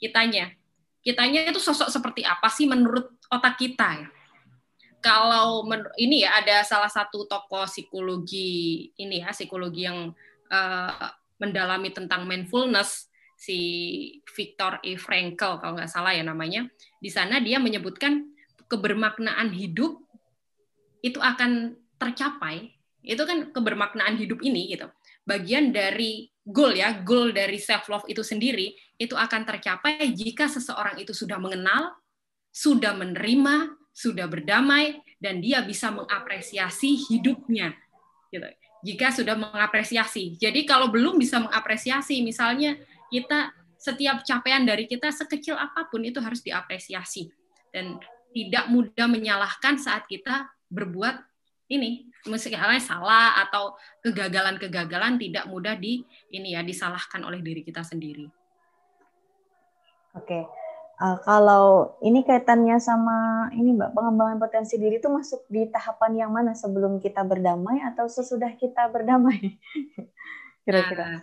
[0.00, 0.56] Kitanya.
[1.04, 4.08] Kitanya itu sosok seperti apa sih menurut otak kita ya
[5.02, 5.66] kalau
[5.98, 10.14] ini ya ada salah satu tokoh psikologi ini ya psikologi yang
[10.48, 11.10] uh,
[11.42, 13.58] mendalami tentang mindfulness si
[14.22, 14.94] Viktor E.
[14.94, 16.70] Frankl kalau nggak salah ya namanya.
[17.02, 18.30] Di sana dia menyebutkan
[18.70, 19.98] kebermaknaan hidup
[21.02, 22.70] itu akan tercapai.
[23.02, 24.86] Itu kan kebermaknaan hidup ini gitu.
[25.26, 31.02] Bagian dari goal ya, goal dari self love itu sendiri itu akan tercapai jika seseorang
[31.02, 31.98] itu sudah mengenal,
[32.54, 37.76] sudah menerima, sudah berdamai dan dia bisa mengapresiasi hidupnya.
[38.32, 38.48] Gitu.
[38.82, 40.34] Jika sudah mengapresiasi.
[40.40, 42.74] Jadi kalau belum bisa mengapresiasi, misalnya
[43.12, 47.30] kita setiap capaian dari kita sekecil apa pun itu harus diapresiasi
[47.70, 47.98] dan
[48.32, 51.18] tidak mudah menyalahkan saat kita berbuat
[51.72, 53.74] ini misalnya salah atau
[54.04, 58.28] kegagalan-kegagalan tidak mudah di ini ya disalahkan oleh diri kita sendiri.
[60.14, 60.61] Oke.
[61.02, 66.30] Uh, kalau ini kaitannya sama ini Mbak, pengembangan potensi diri itu masuk di tahapan yang
[66.30, 69.58] mana sebelum kita berdamai atau sesudah kita berdamai?
[70.62, 71.02] Kira-kira.
[71.02, 71.22] Nah,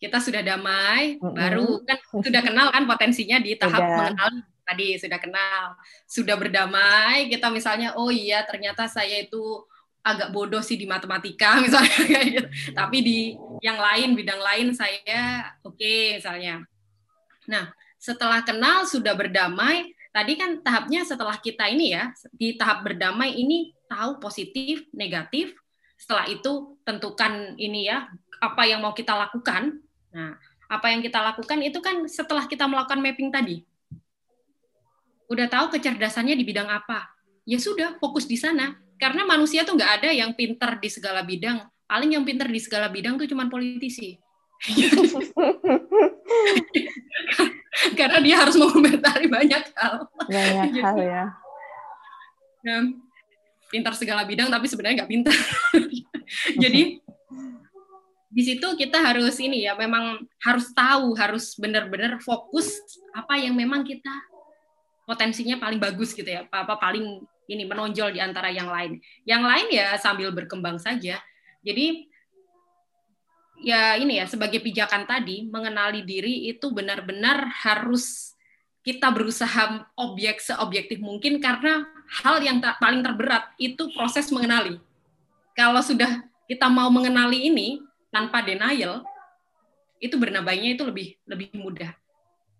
[0.00, 1.36] kita sudah damai, mm-hmm.
[1.36, 3.92] baru kan sudah kenal kan potensinya di tahap sudah.
[3.92, 4.30] mengenal
[4.64, 5.64] tadi sudah kenal,
[6.08, 7.28] sudah berdamai.
[7.28, 9.68] Kita misalnya, oh iya ternyata saya itu
[10.00, 12.48] agak bodoh sih di matematika misalnya kayak gitu.
[12.72, 13.18] Tapi di
[13.60, 16.64] yang lain bidang lain saya oke okay, misalnya.
[17.44, 17.68] Nah,
[18.04, 23.72] setelah kenal sudah berdamai, tadi kan tahapnya setelah kita ini ya, di tahap berdamai ini
[23.88, 25.56] tahu positif, negatif.
[25.96, 28.04] Setelah itu tentukan ini ya,
[28.44, 29.80] apa yang mau kita lakukan
[30.14, 30.38] Nah,
[30.70, 33.66] apa yang kita lakukan itu kan setelah kita melakukan mapping tadi.
[35.26, 37.10] Udah tahu kecerdasannya di bidang apa.
[37.42, 38.78] Ya sudah, fokus di sana.
[38.94, 41.66] Karena manusia tuh nggak ada yang pinter di segala bidang.
[41.90, 44.14] Paling yang pinter di segala bidang tuh cuma politisi.
[47.98, 49.94] Karena dia harus mengomentari banyak hal.
[50.30, 51.24] Banyak hal ya.
[52.64, 52.80] Nah,
[53.68, 55.36] pintar segala bidang tapi sebenarnya nggak pintar.
[56.62, 57.02] Jadi
[58.34, 62.82] di situ kita harus ini ya memang harus tahu harus benar-benar fokus
[63.14, 64.10] apa yang memang kita
[65.06, 69.38] potensinya paling bagus gitu ya apa, apa paling ini menonjol di antara yang lain yang
[69.46, 71.22] lain ya sambil berkembang saja
[71.62, 72.10] jadi
[73.64, 78.36] ya ini ya sebagai pijakan tadi mengenali diri itu benar-benar harus
[78.84, 81.88] kita berusaha objek seobjektif mungkin karena
[82.20, 84.76] hal yang tak, paling terberat itu proses mengenali
[85.56, 87.80] kalau sudah kita mau mengenali ini
[88.12, 89.00] tanpa denial
[90.02, 91.96] itu bernabainya itu lebih lebih mudah.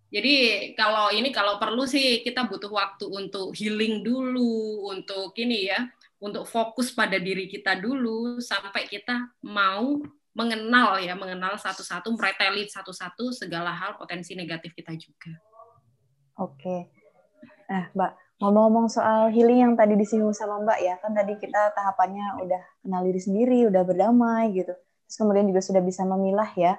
[0.09, 0.35] Jadi
[0.79, 5.91] kalau ini kalau perlu sih kita butuh waktu untuk healing dulu, untuk ini ya,
[6.23, 9.99] untuk fokus pada diri kita dulu sampai kita mau
[10.35, 15.33] mengenal ya, mengenal satu-satu, meretelit satu-satu segala hal potensi negatif kita juga.
[16.43, 16.91] Oke.
[17.71, 22.43] Nah, Mbak, ngomong-ngomong soal healing yang tadi disinggung sama Mbak ya, kan tadi kita tahapannya
[22.43, 26.75] udah kenal diri sendiri, udah berdamai gitu terus kemudian juga sudah bisa memilah ya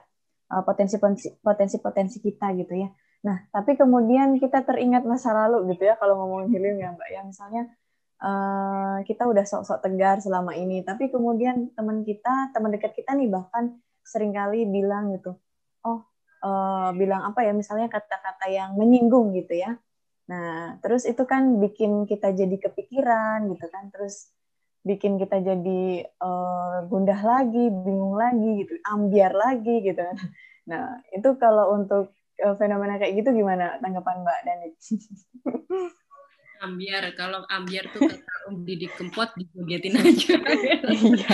[0.52, 2.89] uh, potensi-potensi kita gitu ya.
[3.26, 7.26] Nah, tapi kemudian kita teringat masa lalu gitu ya kalau ngomongin healing ya Mbak, yang
[7.32, 7.63] misalnya
[8.21, 13.28] uh, kita udah sok-sok tegar selama ini, tapi kemudian teman kita, teman dekat kita nih
[13.28, 13.75] bahkan
[14.06, 15.36] sering kali bilang gitu,
[15.84, 16.06] oh
[16.45, 19.75] uh, bilang apa ya, misalnya kata-kata yang menyinggung gitu ya.
[20.25, 24.34] Nah, terus itu kan bikin kita jadi kepikiran gitu kan, terus
[24.86, 30.01] bikin kita jadi uh, gundah lagi, bingung lagi gitu, ambiar lagi gitu.
[30.65, 32.10] Nah, itu kalau untuk
[32.41, 34.69] uh, fenomena kayak gitu gimana tanggapan Mbak Dani?
[36.62, 40.36] ambiar, kalau ambiar tuh kata Om Didi Kempot dijogetin aja.
[40.86, 41.34] Iya.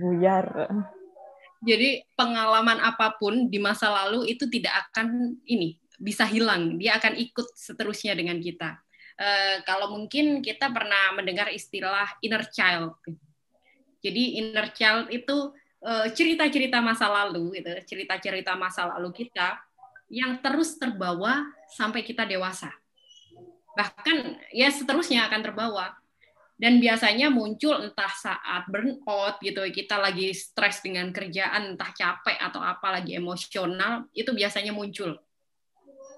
[0.00, 0.46] Buyar.
[1.60, 7.18] Jadi pengalaman apa pun di masa lalu itu tidak akan ini bisa hilang, dia akan
[7.20, 8.80] ikut seterusnya dengan kita
[9.20, 12.96] Eh, kalau mungkin kita pernah mendengar istilah inner child.
[14.00, 15.52] Jadi inner child itu
[15.84, 19.60] uh, cerita-cerita masa lalu, gitu, cerita-cerita masa lalu kita
[20.08, 22.72] yang terus terbawa sampai kita dewasa.
[23.80, 24.16] Bahkan
[24.52, 25.96] ya seterusnya akan terbawa.
[26.60, 32.60] Dan biasanya muncul entah saat burnout gitu, kita lagi stres dengan kerjaan, entah capek atau
[32.60, 35.16] apa lagi emosional, itu biasanya muncul.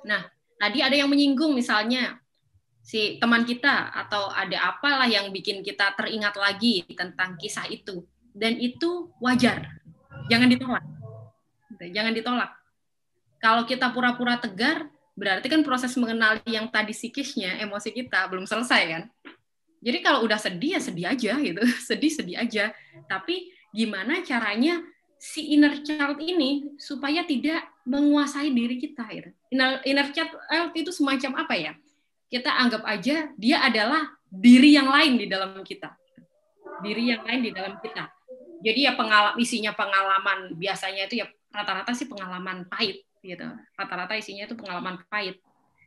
[0.03, 0.27] Nah,
[0.59, 2.18] tadi ada yang menyinggung misalnya
[2.83, 8.03] si teman kita atau ada apalah yang bikin kita teringat lagi tentang kisah itu
[8.35, 9.70] dan itu wajar
[10.27, 10.83] jangan ditolak
[11.94, 12.51] jangan ditolak
[13.38, 18.83] kalau kita pura-pura tegar berarti kan proses mengenali yang tadi psikisnya emosi kita belum selesai
[18.88, 19.03] kan
[19.83, 22.64] jadi kalau udah sedih ya sedih aja gitu sedih sedih aja
[23.11, 24.81] tapi gimana caranya
[25.22, 29.31] si inner child ini supaya tidak menguasai diri kita gitu.
[29.55, 30.35] inner, inner child
[30.75, 31.72] itu semacam apa ya
[32.33, 35.92] kita anggap aja dia adalah diri yang lain di dalam kita.
[36.81, 38.09] Diri yang lain di dalam kita.
[38.64, 43.49] Jadi ya pengalam isinya pengalaman biasanya itu ya rata-rata sih pengalaman pahit gitu.
[43.79, 45.39] Rata-rata isinya itu pengalaman pahit.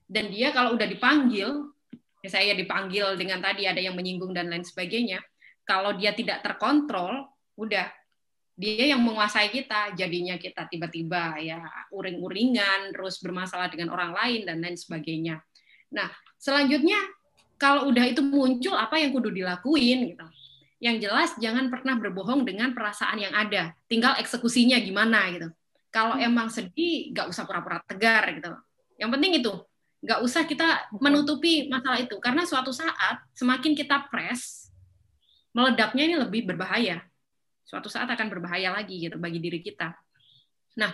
[0.08, 1.70] Dan dia kalau udah dipanggil,
[2.24, 5.22] ya saya dipanggil dengan tadi ada yang menyinggung dan lain sebagainya.
[5.68, 7.28] Kalau dia tidak terkontrol,
[7.60, 7.92] udah
[8.56, 11.60] dia yang menguasai kita jadinya kita tiba-tiba ya
[11.92, 15.44] uring-uringan terus bermasalah dengan orang lain dan lain sebagainya
[15.92, 16.08] nah
[16.40, 16.96] selanjutnya
[17.60, 20.26] kalau udah itu muncul apa yang kudu dilakuin gitu
[20.80, 25.52] yang jelas jangan pernah berbohong dengan perasaan yang ada tinggal eksekusinya gimana gitu
[25.96, 28.52] kalau emang sedih nggak usah pura-pura tegar gitu
[29.00, 29.56] yang penting itu
[30.04, 34.68] nggak usah kita menutupi masalah itu karena suatu saat semakin kita press
[35.56, 37.00] meledaknya ini lebih berbahaya
[37.66, 39.92] suatu saat akan berbahaya lagi gitu bagi diri kita.
[40.78, 40.94] Nah,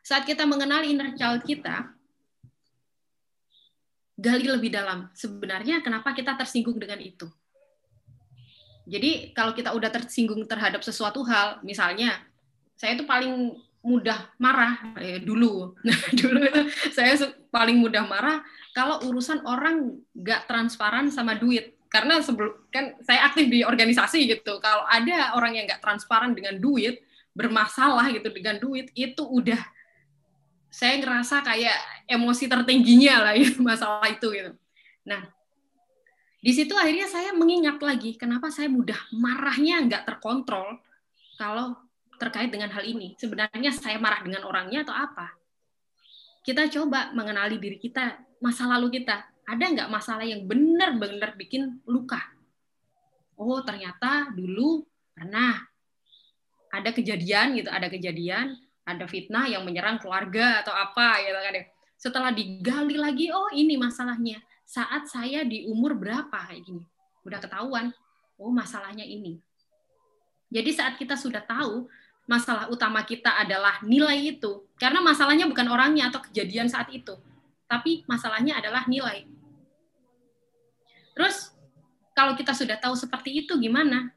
[0.00, 1.92] saat kita mengenali inner child kita,
[4.16, 5.12] gali lebih dalam.
[5.12, 7.28] Sebenarnya kenapa kita tersinggung dengan itu?
[8.88, 12.16] Jadi kalau kita udah tersinggung terhadap sesuatu hal, misalnya
[12.80, 15.78] saya itu paling mudah marah eh, dulu.
[15.86, 17.14] Nah, dulu itu saya
[17.54, 18.42] paling mudah marah
[18.74, 21.78] kalau urusan orang nggak transparan sama duit.
[21.86, 24.58] Karena sebelum kan saya aktif di organisasi gitu.
[24.58, 29.60] Kalau ada orang yang nggak transparan dengan duit bermasalah gitu dengan duit itu udah
[30.72, 31.78] saya ngerasa kayak
[32.10, 34.52] emosi tertingginya lah itu masalah itu gitu.
[35.06, 35.30] Nah
[36.42, 40.78] di situ akhirnya saya mengingat lagi kenapa saya mudah marahnya nggak terkontrol
[41.36, 41.85] kalau
[42.16, 45.32] terkait dengan hal ini sebenarnya saya marah dengan orangnya atau apa
[46.46, 52.18] kita coba mengenali diri kita masa lalu kita ada nggak masalah yang benar-benar bikin luka?
[53.38, 54.82] Oh, ternyata dulu
[55.14, 55.62] pernah
[56.74, 61.64] ada kejadian gitu, ada kejadian, ada fitnah yang menyerang keluarga atau apa gitu kan ya.
[61.96, 64.42] Setelah digali lagi, oh ini masalahnya.
[64.66, 66.82] Saat saya di umur berapa kayak gini.
[67.22, 67.94] Udah ketahuan,
[68.36, 69.38] oh masalahnya ini.
[70.50, 71.86] Jadi saat kita sudah tahu
[72.26, 77.14] masalah utama kita adalah nilai itu, karena masalahnya bukan orangnya atau kejadian saat itu,
[77.70, 79.26] tapi masalahnya adalah nilai.
[81.16, 81.54] Terus
[82.12, 84.12] kalau kita sudah tahu seperti itu gimana?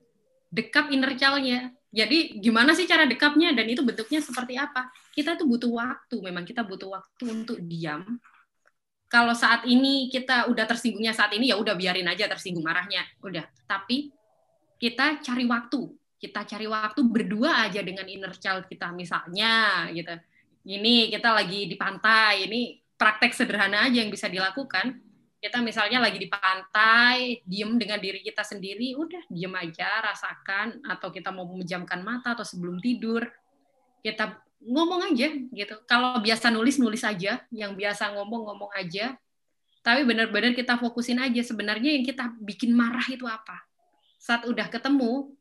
[0.49, 1.71] Dekap inner child-nya.
[1.89, 4.93] Jadi gimana sih cara dekapnya dan itu bentuknya seperti apa?
[5.13, 8.05] Kita tuh butuh waktu, memang kita butuh waktu untuk diam.
[9.09, 13.41] Kalau saat ini kita udah tersinggungnya saat ini ya udah biarin aja tersinggung marahnya, udah.
[13.65, 14.13] Tapi
[14.77, 15.89] kita cari waktu,
[16.19, 20.13] kita cari waktu berdua aja dengan inner child kita misalnya gitu.
[20.67, 24.99] Ini kita lagi di pantai, ini praktek sederhana aja yang bisa dilakukan
[25.39, 31.07] kita misalnya lagi di pantai, diem dengan diri kita sendiri, udah diem aja, rasakan, atau
[31.15, 33.23] kita mau memejamkan mata atau sebelum tidur,
[34.03, 35.75] kita ngomong aja gitu.
[35.87, 39.15] Kalau biasa nulis nulis aja, yang biasa ngomong ngomong aja.
[39.79, 43.63] Tapi benar-benar kita fokusin aja sebenarnya yang kita bikin marah itu apa.
[44.19, 45.31] Saat udah ketemu,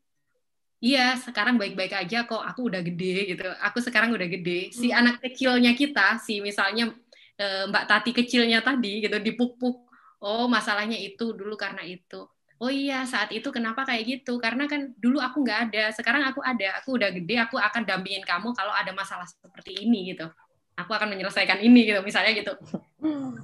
[0.79, 3.45] iya sekarang baik-baik aja kok, aku udah gede gitu.
[3.62, 4.71] Aku sekarang udah gede.
[4.71, 4.99] Si hmm.
[4.99, 6.95] anak kecilnya kita, si misalnya
[7.38, 9.77] eh, Mbak Tati kecilnya tadi gitu dipuk-puk.
[10.19, 12.27] Oh masalahnya itu dulu karena itu.
[12.59, 14.43] Oh iya saat itu kenapa kayak gitu?
[14.43, 16.83] Karena kan dulu aku nggak ada sekarang aku ada.
[16.83, 20.27] Aku udah gede aku akan dampingin kamu kalau ada masalah seperti ini gitu.
[20.75, 22.55] Aku akan menyelesaikan ini gitu misalnya gitu.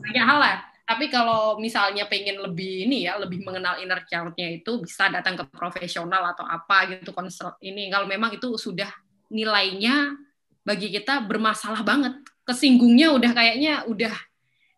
[0.03, 4.85] Banyak hal lah tapi kalau misalnya pengen lebih ini ya lebih mengenal inner child-nya itu
[4.85, 8.92] bisa datang ke profesional atau apa gitu konsel ini kalau memang itu sudah
[9.33, 10.12] nilainya
[10.61, 14.12] bagi kita bermasalah banget kesinggungnya udah kayaknya udah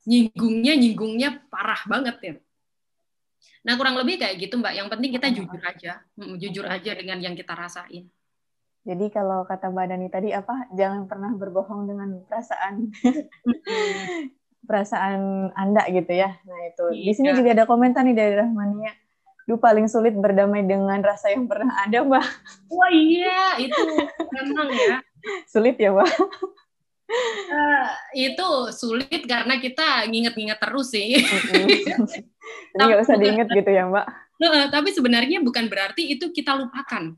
[0.07, 2.35] nyinggungnya nyinggungnya parah banget ya.
[3.67, 4.79] Nah kurang lebih kayak gitu mbak.
[4.79, 8.07] Yang penting kita jujur aja, jujur aja dengan yang kita rasain.
[8.87, 10.71] Jadi kalau kata Mbak Dani tadi apa?
[10.71, 12.95] Jangan pernah berbohong dengan perasaan
[14.67, 16.35] perasaan Anda gitu ya.
[16.43, 16.85] Nah itu.
[16.93, 17.37] Di sini iya.
[17.39, 18.93] juga ada komentar nih dari Rahmania.
[19.47, 22.25] Duh paling sulit berdamai dengan rasa yang pernah ada, Mbak.
[22.67, 23.83] Wah iya, itu
[24.35, 24.99] memang ya.
[25.47, 26.11] Sulit ya, Mbak.
[27.07, 27.87] Uh,
[28.19, 31.23] itu sulit karena kita nginget-nginget terus sih.
[31.23, 31.87] Jadi
[32.75, 34.07] nggak usah diinget gitu ya Mbak.
[34.43, 37.15] Uh, tapi sebenarnya bukan berarti itu kita lupakan.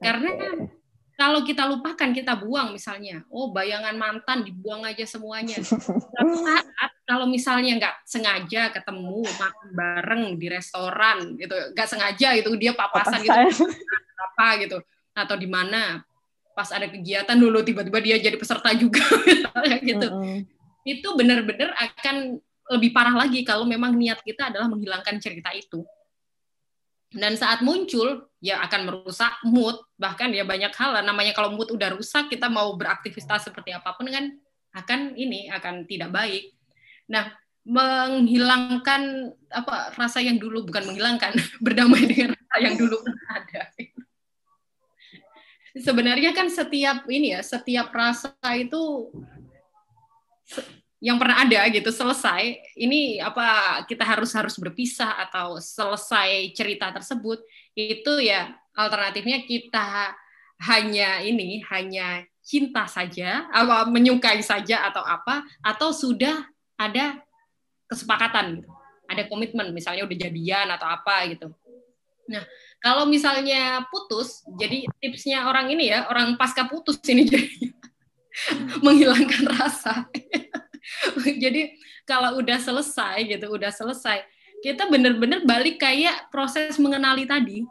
[0.00, 0.79] Karena okay.
[1.20, 3.20] Kalau kita lupakan, kita buang misalnya.
[3.28, 5.60] Oh bayangan mantan dibuang aja semuanya.
[6.48, 12.72] saat kalau misalnya nggak sengaja ketemu makan bareng di restoran gitu, nggak sengaja itu dia
[12.72, 13.36] papasan gitu,
[14.32, 14.80] apa gitu,
[15.12, 16.00] atau di mana
[16.56, 19.04] pas ada kegiatan dulu tiba-tiba dia jadi peserta juga
[19.84, 20.08] gitu.
[20.08, 20.38] Mm -hmm.
[20.88, 22.40] Itu benar-benar akan
[22.80, 25.84] lebih parah lagi kalau memang niat kita adalah menghilangkan cerita itu.
[27.10, 31.90] Dan saat muncul ya akan merusak mood, bahkan ya banyak hal namanya kalau mood udah
[31.90, 34.30] rusak kita mau beraktivitas seperti apa pun kan
[34.78, 36.54] akan ini akan tidak baik.
[37.10, 37.34] Nah,
[37.66, 41.34] menghilangkan apa rasa yang dulu bukan menghilangkan
[41.64, 42.96] berdamai dengan rasa yang dulu
[43.26, 43.62] ada.
[45.70, 49.10] Sebenarnya kan setiap ini ya, setiap rasa itu
[51.00, 57.40] yang pernah ada gitu selesai ini apa kita harus harus berpisah atau selesai cerita tersebut
[57.72, 60.12] itu ya alternatifnya kita
[60.60, 66.44] hanya ini hanya cinta saja apa menyukai saja atau apa atau sudah
[66.76, 67.16] ada
[67.88, 68.70] kesepakatan gitu
[69.10, 71.50] ada komitmen misalnya udah jadian atau apa gitu.
[72.30, 72.46] Nah
[72.78, 77.50] kalau misalnya putus jadi tipsnya orang ini ya orang pasca putus ini jadi
[78.78, 80.06] menghilangkan rasa
[81.42, 81.76] Jadi
[82.08, 84.24] kalau udah selesai gitu, udah selesai,
[84.60, 87.64] kita benar-benar balik kayak proses mengenali tadi,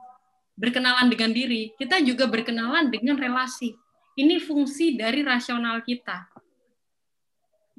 [0.58, 1.74] berkenalan dengan diri.
[1.78, 3.76] Kita juga berkenalan dengan relasi.
[4.20, 6.28] Ini fungsi dari rasional kita.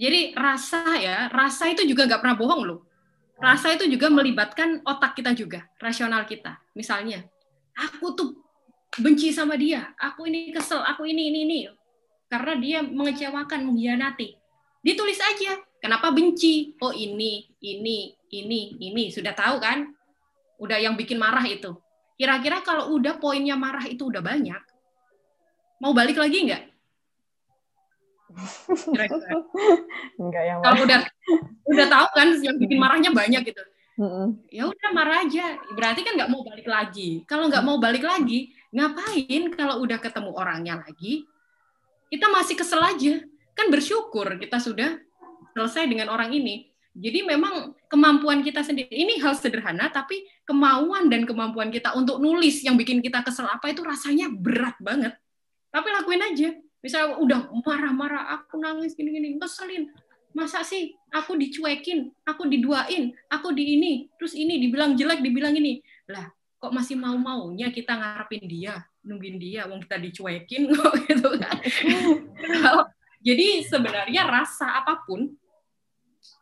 [0.01, 2.81] Jadi rasa ya, rasa itu juga nggak pernah bohong loh.
[3.37, 6.61] Rasa itu juga melibatkan otak kita juga, rasional kita.
[6.72, 7.24] Misalnya,
[7.76, 8.31] aku tuh
[9.01, 11.61] benci sama dia, aku ini kesel, aku ini ini ini,
[12.33, 14.39] karena dia mengecewakan, mengkhianati
[14.81, 15.61] Ditulis aja.
[15.81, 16.76] Kenapa benci?
[16.81, 19.05] Oh ini, ini, ini, ini.
[19.09, 19.93] Sudah tahu kan?
[20.61, 21.72] Udah yang bikin marah itu.
[22.20, 24.61] Kira-kira kalau udah poinnya marah itu udah banyak,
[25.81, 26.64] mau balik lagi nggak?
[30.20, 31.01] Enggak yang Kalau udah
[31.64, 33.62] udah tahu kan yang bikin marahnya banyak gitu.
[34.53, 35.64] Ya udah marah aja.
[35.72, 37.24] Berarti kan nggak mau balik lagi.
[37.24, 41.24] Kalau nggak mau balik lagi, ngapain kalau udah ketemu orangnya lagi?
[42.12, 43.14] Kita masih kesel aja
[43.61, 44.96] kan bersyukur kita sudah
[45.52, 46.72] selesai dengan orang ini.
[46.90, 52.66] Jadi memang kemampuan kita sendiri ini hal sederhana tapi kemauan dan kemampuan kita untuk nulis
[52.66, 55.14] yang bikin kita kesel apa itu rasanya berat banget.
[55.70, 56.50] Tapi lakuin aja.
[56.80, 59.92] Misalnya udah marah-marah, aku nangis gini-gini, keselin.
[60.32, 65.84] Masa sih aku dicuekin, aku diduain, aku di ini, terus ini dibilang jelek, dibilang ini.
[66.08, 71.56] Lah, kok masih mau-maunya kita ngarepin dia, nungguin dia, wong kita dicuekin kok gitu kan.
[73.21, 75.29] Jadi sebenarnya rasa apa pun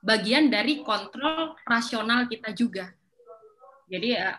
[0.03, 2.95] bagian dari kontrol rasional kita juga.
[3.91, 4.39] Jadi ya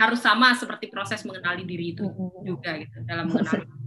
[0.00, 2.04] harus sama seperti proses mengenali diri itu
[2.44, 3.66] juga gitu dalam mengenali.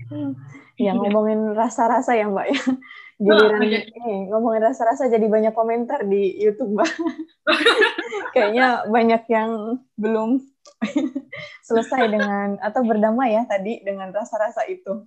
[0.74, 2.62] Ya ngomongin rasa-rasa ya Mbak ya.
[3.22, 3.82] Giliran oh, ini
[4.30, 6.92] ngomongin rasa-rasa jadi banyak komentar di YouTube Mbak.
[8.34, 10.42] Kayaknya banyak yang belum
[11.70, 15.06] selesai dengan atau berdamai ya tadi dengan rasa-rasa itu.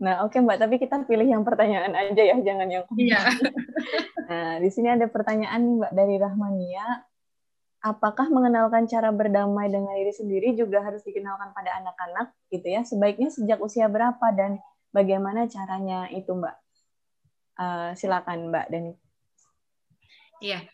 [0.00, 3.20] Nah, oke okay, Mbak, tapi kita pilih yang pertanyaan aja ya, jangan yang Iya.
[4.32, 7.04] nah, di sini ada pertanyaan Mbak dari Rahmania.
[7.80, 12.80] Apakah mengenalkan cara berdamai dengan diri sendiri juga harus dikenalkan pada anak-anak gitu ya?
[12.84, 14.60] Sebaiknya sejak usia berapa dan
[14.92, 16.56] bagaimana caranya itu, Mbak?
[17.60, 18.92] Uh, silakan Mbak Dani.
[20.40, 20.64] Iya.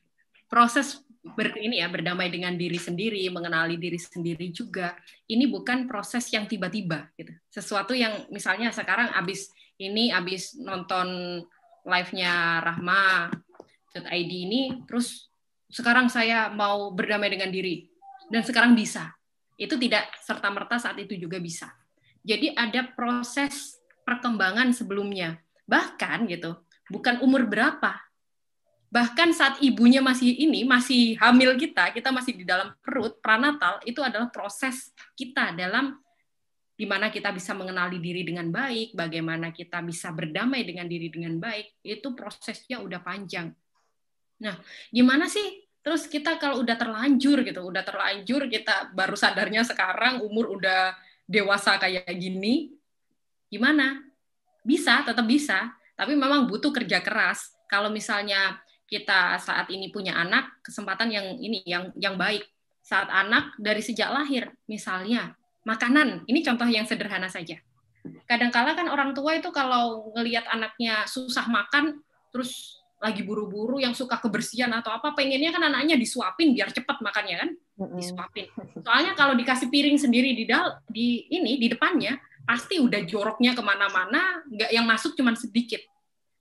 [0.46, 4.94] Proses ber, ini ya berdamai dengan diri sendiri, mengenali diri sendiri juga.
[5.26, 7.34] Ini bukan proses yang tiba-tiba gitu.
[7.50, 9.50] Sesuatu yang misalnya sekarang abis
[9.82, 11.40] ini abis nonton
[11.82, 13.30] live-nya Rahma
[13.96, 15.32] ID ini terus
[15.72, 17.88] sekarang saya mau berdamai dengan diri
[18.30, 19.10] dan sekarang bisa.
[19.56, 21.72] Itu tidak serta-merta saat itu juga bisa.
[22.20, 25.40] Jadi ada proses perkembangan sebelumnya.
[25.64, 26.60] Bahkan gitu,
[26.92, 28.05] bukan umur berapa
[28.86, 33.98] bahkan saat ibunya masih ini masih hamil kita kita masih di dalam perut pranatal itu
[33.98, 35.98] adalah proses kita dalam
[36.76, 41.80] gimana kita bisa mengenali diri dengan baik bagaimana kita bisa berdamai dengan diri dengan baik
[41.80, 43.48] itu prosesnya udah panjang.
[44.44, 44.54] Nah
[44.92, 45.64] gimana sih?
[45.80, 50.92] Terus kita kalau udah terlanjur gitu udah terlanjur kita baru sadarnya sekarang umur udah
[51.24, 52.76] dewasa kayak gini
[53.48, 54.04] gimana?
[54.60, 57.56] Bisa tetap bisa tapi memang butuh kerja keras.
[57.66, 62.46] Kalau misalnya kita saat ini punya anak, kesempatan yang ini yang yang baik.
[62.86, 65.34] Saat anak dari sejak lahir, misalnya
[65.66, 67.58] makanan, ini contoh yang sederhana saja.
[68.30, 71.98] Kadangkala kan orang tua itu kalau ngelihat anaknya susah makan,
[72.30, 77.36] terus lagi buru-buru yang suka kebersihan atau apa, pengennya kan anaknya disuapin biar cepat makannya
[77.42, 77.50] kan,
[77.98, 78.46] disuapin.
[78.86, 82.14] Soalnya kalau dikasih piring sendiri di dal di ini di depannya,
[82.46, 85.82] pasti udah joroknya ke mana-mana, nggak yang masuk cuma sedikit.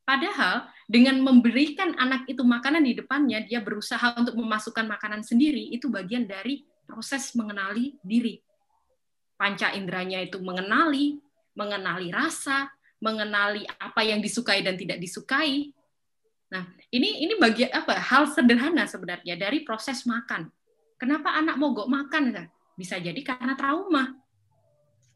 [0.06, 5.90] Padahal dengan memberikan anak itu makanan di depannya, dia berusaha untuk memasukkan makanan sendiri, itu
[5.90, 8.38] bagian dari proses mengenali diri.
[9.34, 11.18] Panca inderanya itu mengenali,
[11.58, 12.70] mengenali rasa,
[13.02, 15.74] mengenali apa yang disukai dan tidak disukai.
[16.54, 17.98] Nah, ini ini bagian apa?
[17.98, 20.54] Hal sederhana sebenarnya dari proses makan.
[21.02, 22.46] Kenapa anak mogok makan?
[22.78, 24.14] Bisa jadi karena trauma.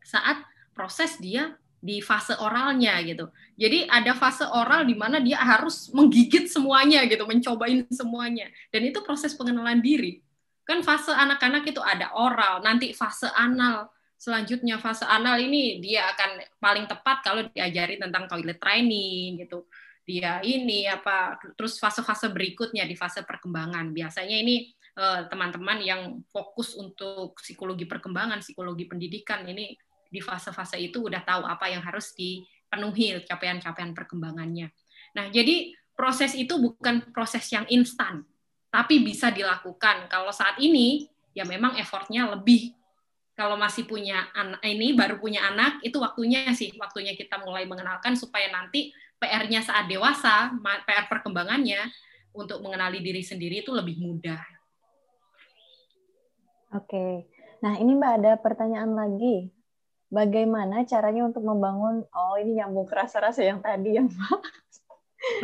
[0.02, 0.42] Saat
[0.74, 3.32] proses dia di fase oralnya gitu.
[3.56, 8.52] Jadi ada fase oral di mana dia harus menggigit semuanya gitu, mencobain semuanya.
[8.72, 10.20] Dan itu proses pengenalan diri.
[10.68, 16.44] Kan fase anak-anak itu ada oral, nanti fase anal, selanjutnya fase anal ini dia akan
[16.60, 19.64] paling tepat kalau diajari tentang toilet training gitu
[20.04, 26.76] dia ini apa terus fase-fase berikutnya di fase perkembangan biasanya ini eh, teman-teman yang fokus
[26.76, 29.72] untuk psikologi perkembangan psikologi pendidikan ini
[30.10, 34.74] di fase-fase itu udah tahu apa yang harus dipenuhi capaian-capaian perkembangannya
[35.14, 38.26] nah jadi proses itu bukan proses yang instan
[38.70, 42.74] tapi bisa dilakukan kalau saat ini ya memang effortnya lebih
[43.40, 48.20] kalau masih punya anak ini baru punya anak itu waktunya sih waktunya kita mulai mengenalkan
[48.20, 50.52] supaya nanti PR-nya saat dewasa
[50.88, 51.88] PR perkembangannya
[52.34, 54.40] untuk mengenali diri sendiri itu lebih mudah.
[56.76, 57.26] Oke.
[57.60, 59.52] Nah, ini Mbak ada pertanyaan lagi.
[60.10, 64.40] Bagaimana caranya untuk membangun oh ini nyambung rasa-rasa yang tadi ya, Mbak.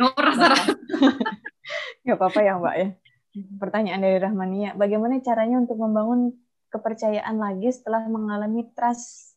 [0.02, 0.74] Oh, rasa-rasa.
[2.06, 2.88] Gak apa-apa ya, Mbak ya.
[3.60, 6.34] Pertanyaan dari Rahmania, bagaimana caranya untuk membangun
[6.72, 9.36] kepercayaan lagi setelah mengalami trust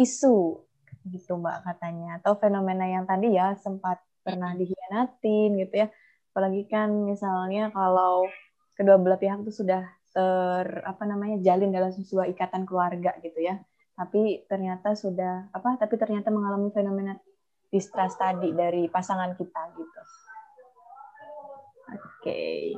[0.00, 0.60] isu
[1.08, 5.88] gitu mbak katanya atau fenomena yang tadi ya sempat pernah dihianatin gitu ya
[6.32, 8.28] apalagi kan misalnya kalau
[8.76, 13.56] kedua belah pihak itu sudah ter apa namanya jalin dalam sebuah ikatan keluarga gitu ya
[14.00, 17.20] tapi ternyata sudah apa tapi ternyata mengalami fenomena
[17.68, 20.02] distrust tadi dari pasangan kita gitu
[21.92, 22.72] oke okay.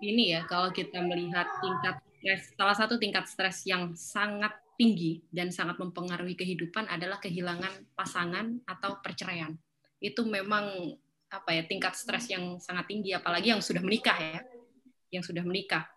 [0.00, 5.50] ini ya kalau kita melihat tingkat stres, salah satu tingkat stres yang sangat tinggi dan
[5.50, 9.58] sangat mempengaruhi kehidupan adalah kehilangan pasangan atau perceraian.
[9.98, 10.94] Itu memang
[11.34, 14.40] apa ya tingkat stres yang sangat tinggi apalagi yang sudah menikah ya.
[15.10, 15.90] Yang sudah menikah.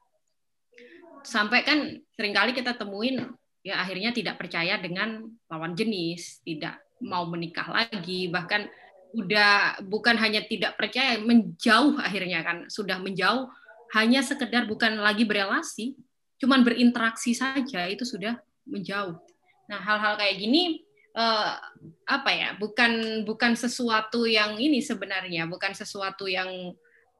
[1.21, 3.21] Sampai kan sering kali kita temuin
[3.65, 8.69] ya akhirnya tidak percaya dengan lawan jenis, tidak mau menikah lagi, bahkan
[9.17, 13.49] udah bukan hanya tidak percaya, menjauh akhirnya kan, sudah menjauh
[13.97, 15.97] hanya sekedar bukan lagi berelasi,
[16.37, 18.37] cuman berinteraksi saja itu sudah
[18.69, 19.17] menjauh.
[19.65, 20.85] Nah, hal-hal kayak gini
[21.17, 21.57] uh,
[22.05, 22.49] apa ya?
[22.61, 26.75] Bukan bukan sesuatu yang ini sebenarnya, bukan sesuatu yang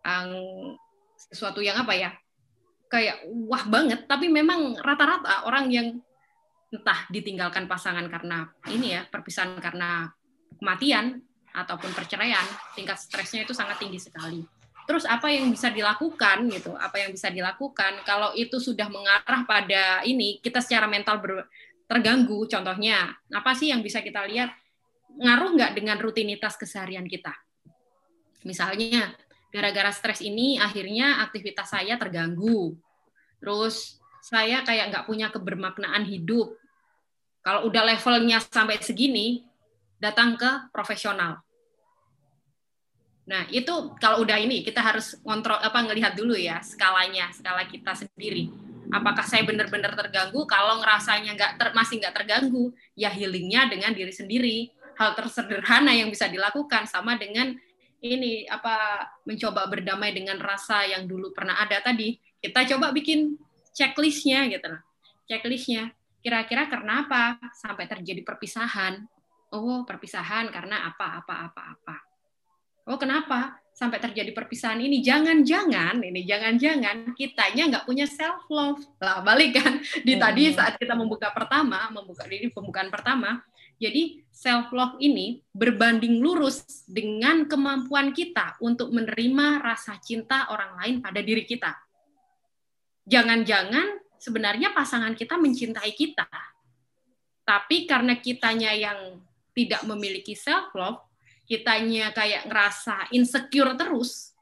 [0.06, 0.32] um,
[1.32, 2.12] sesuatu yang apa ya?
[2.86, 5.88] Kayak wah banget, tapi memang rata-rata orang yang
[6.74, 10.10] entah ditinggalkan pasangan karena ini ya, perpisahan karena
[10.58, 11.22] kematian
[11.56, 12.44] ataupun perceraian,
[12.76, 14.44] tingkat stresnya itu sangat tinggi sekali.
[14.86, 16.78] Terus apa yang bisa dilakukan gitu?
[16.78, 21.50] Apa yang bisa dilakukan kalau itu sudah mengarah pada ini kita secara mental ber,
[21.90, 22.46] terganggu?
[22.46, 24.54] Contohnya apa sih yang bisa kita lihat?
[25.16, 27.34] Ngaruh nggak dengan rutinitas keseharian kita?
[28.46, 29.18] Misalnya
[29.50, 32.78] gara-gara stres ini akhirnya aktivitas saya terganggu.
[33.42, 36.58] Terus saya kayak nggak punya kebermaknaan hidup.
[37.46, 39.46] Kalau udah levelnya sampai segini,
[40.02, 41.46] datang ke profesional
[43.26, 47.98] Nah, itu kalau udah ini kita harus kontrol apa ngelihat dulu ya skalanya, skala kita
[47.98, 48.54] sendiri.
[48.94, 50.46] Apakah saya benar-benar terganggu?
[50.46, 54.70] Kalau ngerasanya nggak ter, masih nggak terganggu, ya healingnya dengan diri sendiri.
[54.96, 57.58] Hal tersederhana yang bisa dilakukan sama dengan
[58.06, 62.22] ini apa mencoba berdamai dengan rasa yang dulu pernah ada tadi.
[62.38, 63.34] Kita coba bikin
[63.76, 64.82] checklistnya gitu lah.
[65.28, 65.92] Checklistnya
[66.24, 69.04] kira-kira karena apa sampai terjadi perpisahan?
[69.52, 71.96] Oh, perpisahan karena apa apa apa apa
[72.86, 75.02] Oh kenapa sampai terjadi perpisahan ini?
[75.02, 78.78] Jangan-jangan ini jangan-jangan kitanya nggak punya self love.
[79.02, 80.22] Lah balik kan di hmm.
[80.22, 83.42] tadi saat kita membuka pertama, membuka ini pembukaan pertama.
[83.82, 90.96] Jadi self love ini berbanding lurus dengan kemampuan kita untuk menerima rasa cinta orang lain
[91.02, 91.74] pada diri kita.
[93.06, 96.26] Jangan-jangan sebenarnya pasangan kita mencintai kita.
[97.46, 99.22] Tapi karena kitanya yang
[99.54, 101.06] tidak memiliki self love,
[101.46, 104.34] kitanya kayak ngerasa insecure terus,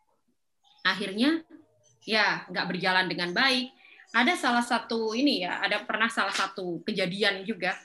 [0.87, 1.43] akhirnya
[2.07, 3.75] ya nggak berjalan dengan baik.
[4.15, 7.75] Ada salah satu ini ya, ada pernah salah satu kejadian juga.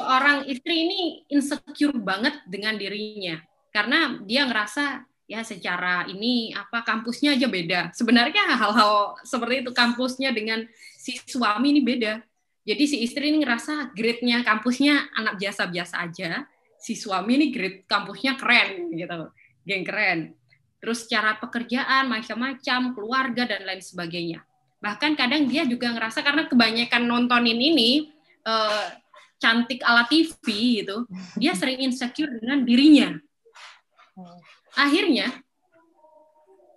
[0.00, 3.36] Seorang istri ini insecure banget dengan dirinya
[3.68, 7.80] karena dia ngerasa ya secara ini apa kampusnya aja beda.
[7.94, 12.18] Sebenarnya hal-hal seperti itu kampusnya dengan si suami ini beda.
[12.66, 16.50] Jadi si istri ini ngerasa grade-nya kampusnya anak biasa-biasa aja,
[16.82, 19.30] si suami ini grade kampusnya keren gitu,
[19.62, 20.34] geng keren.
[20.82, 24.42] Terus cara pekerjaan macam-macam, keluarga dan lain sebagainya.
[24.82, 28.10] Bahkan kadang dia juga ngerasa karena kebanyakan nontonin ini
[28.44, 28.86] eh,
[29.40, 31.06] cantik ala TV gitu,
[31.38, 33.16] dia sering insecure dengan dirinya.
[34.78, 35.30] Akhirnya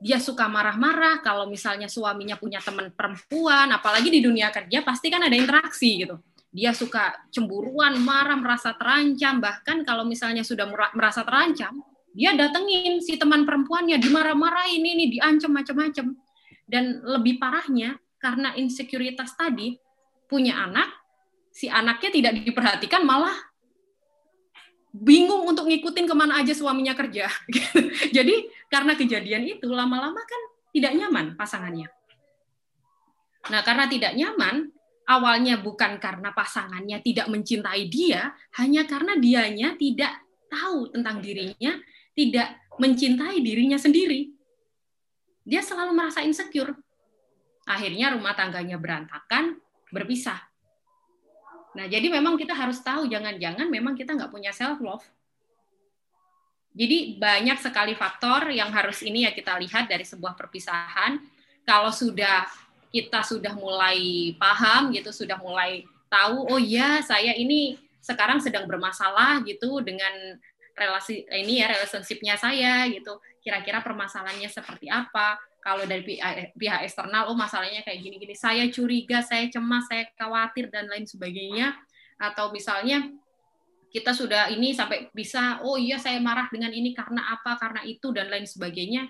[0.03, 5.23] dia suka marah-marah kalau misalnya suaminya punya teman perempuan, apalagi di dunia kerja pasti kan
[5.23, 6.19] ada interaksi gitu
[6.53, 11.81] dia suka cemburuan, marah, merasa terancam, bahkan kalau misalnya sudah merasa terancam,
[12.13, 16.13] dia datengin si teman perempuannya, dimarah-marahin ini, diancam macam-macam.
[16.69, 19.81] Dan lebih parahnya, karena insekuritas tadi,
[20.29, 20.93] punya anak,
[21.49, 23.33] si anaknya tidak diperhatikan malah
[24.93, 27.25] bingung untuk ngikutin ke mana aja suaminya kerja.
[28.15, 31.89] Jadi karena kejadian itu lama-lama kan tidak nyaman pasangannya.
[33.49, 34.69] Nah karena tidak nyaman,
[35.09, 40.13] awalnya bukan karena pasangannya tidak mencintai dia, hanya karena dianya tidak
[40.47, 41.73] tahu tentang dirinya,
[42.13, 44.29] tidak mencintai dirinya sendiri.
[45.43, 46.71] Dia selalu merasa insecure.
[47.65, 49.59] Akhirnya rumah tangganya berantakan,
[49.91, 50.52] berpisah.
[51.73, 55.05] Nah, jadi memang kita harus tahu, jangan-jangan memang kita nggak punya self love.
[56.73, 61.21] Jadi banyak sekali faktor yang harus ini ya kita lihat dari sebuah perpisahan.
[61.65, 62.49] Kalau sudah
[62.89, 69.41] kita sudah mulai paham gitu, sudah mulai tahu, oh ya saya ini sekarang sedang bermasalah
[69.45, 70.13] gitu dengan
[70.73, 73.21] relasi ini ya relationship-nya saya gitu.
[73.41, 75.37] Kira-kira permasalahannya seperti apa?
[75.63, 78.35] Kalau dari pihak, pihak eksternal oh masalahnya kayak gini-gini.
[78.35, 81.71] Saya curiga saya cemas saya khawatir dan lain sebagainya.
[82.19, 83.07] Atau misalnya
[83.87, 88.11] kita sudah ini sampai bisa oh iya saya marah dengan ini karena apa karena itu
[88.11, 89.07] dan lain sebagainya.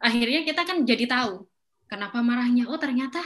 [0.00, 1.44] Akhirnya kita kan jadi tahu
[1.92, 2.72] kenapa marahnya?
[2.72, 3.20] Oh ternyata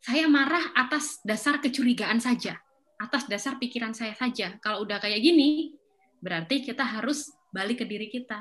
[0.00, 2.56] saya marah atas dasar kecurigaan saja
[2.96, 4.56] atas dasar pikiran saya saja.
[4.64, 5.76] Kalau udah kayak gini
[6.24, 8.40] berarti kita harus balik ke diri kita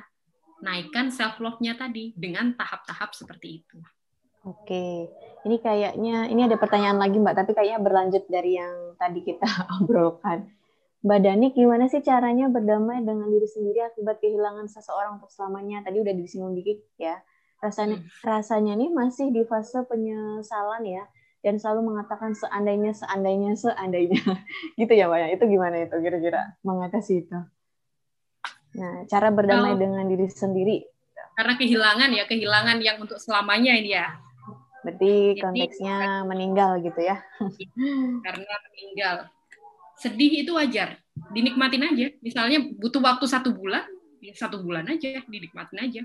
[0.63, 3.77] naikkan self love-nya tadi dengan tahap-tahap seperti itu.
[4.45, 5.09] Oke,
[5.41, 9.45] ini kayaknya ini ada pertanyaan lagi Mbak, tapi kayaknya berlanjut dari yang tadi kita
[9.81, 10.53] obrolkan.
[11.05, 15.85] Mbak Dani, gimana sih caranya berdamai dengan diri sendiri akibat kehilangan seseorang untuk selamanya?
[15.85, 17.21] Tadi udah disinggung dikit ya.
[17.61, 18.25] Rasanya hmm.
[18.25, 21.05] rasanya nih masih di fase penyesalan ya,
[21.45, 24.21] dan selalu mengatakan seandainya, seandainya, seandainya,
[24.81, 25.27] gitu ya Mbak ya.
[25.33, 27.37] Itu gimana itu kira-kira mengatasi itu?
[28.75, 29.79] Nah, cara berdamai oh.
[29.79, 30.77] dengan diri sendiri.
[31.35, 34.07] Karena kehilangan ya, kehilangan yang untuk selamanya ini ya.
[34.83, 37.17] Berarti konteksnya meninggal gitu ya.
[38.25, 39.15] Karena meninggal.
[39.95, 40.99] Sedih itu wajar,
[41.31, 42.07] dinikmatin aja.
[42.19, 43.83] Misalnya butuh waktu satu bulan,
[44.19, 46.01] ya satu bulan aja, dinikmatin aja.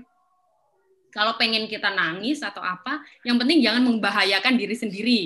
[1.11, 5.21] Kalau pengen kita nangis atau apa, yang penting jangan membahayakan diri sendiri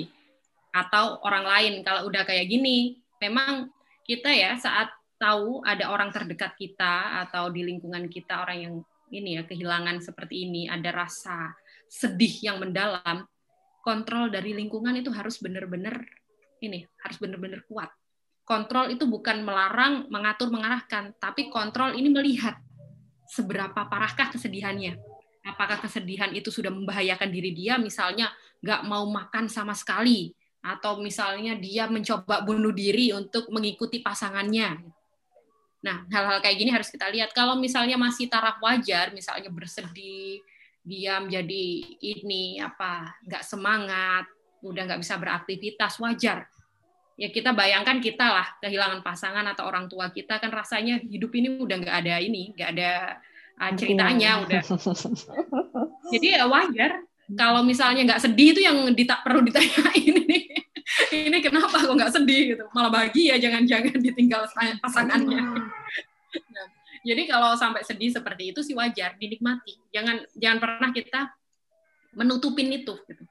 [0.74, 1.72] atau orang lain.
[1.86, 3.70] Kalau udah kayak gini, memang
[4.02, 8.74] kita ya saat tahu ada orang terdekat kita atau di lingkungan kita orang yang
[9.10, 11.54] ini ya kehilangan seperti ini, ada rasa
[11.86, 13.24] sedih yang mendalam,
[13.82, 16.02] kontrol dari lingkungan itu harus benar-benar
[16.58, 17.92] ini harus benar-benar kuat.
[18.46, 22.58] Kontrol itu bukan melarang, mengatur, mengarahkan, tapi kontrol ini melihat
[23.26, 24.98] seberapa parahkah kesedihannya.
[25.46, 28.30] Apakah kesedihan itu sudah membahayakan diri dia, misalnya
[28.62, 34.95] nggak mau makan sama sekali, atau misalnya dia mencoba bunuh diri untuk mengikuti pasangannya
[35.86, 37.30] Nah, hal-hal kayak gini harus kita lihat.
[37.30, 40.42] Kalau misalnya masih taraf wajar, misalnya bersedih,
[40.82, 41.66] diam jadi
[42.02, 44.26] ini apa, nggak semangat,
[44.66, 46.50] udah nggak bisa beraktivitas, wajar.
[47.14, 51.54] Ya kita bayangkan kita lah kehilangan pasangan atau orang tua kita kan rasanya hidup ini
[51.54, 53.22] udah nggak ada ini, nggak ada
[53.62, 54.62] uh, ceritanya udah.
[56.12, 57.06] Jadi ya wajar.
[57.26, 60.66] Kalau misalnya nggak sedih itu yang dita perlu ditanyain ini
[61.10, 62.64] ini kenapa kok nggak sedih gitu?
[62.70, 64.46] Malah bahagia jangan-jangan ditinggal
[64.78, 65.42] pasangannya.
[66.52, 66.68] Nah,
[67.02, 69.74] jadi kalau sampai sedih seperti itu sih wajar dinikmati.
[69.90, 71.20] Jangan jangan pernah kita
[72.16, 73.24] menutupin itu gitu.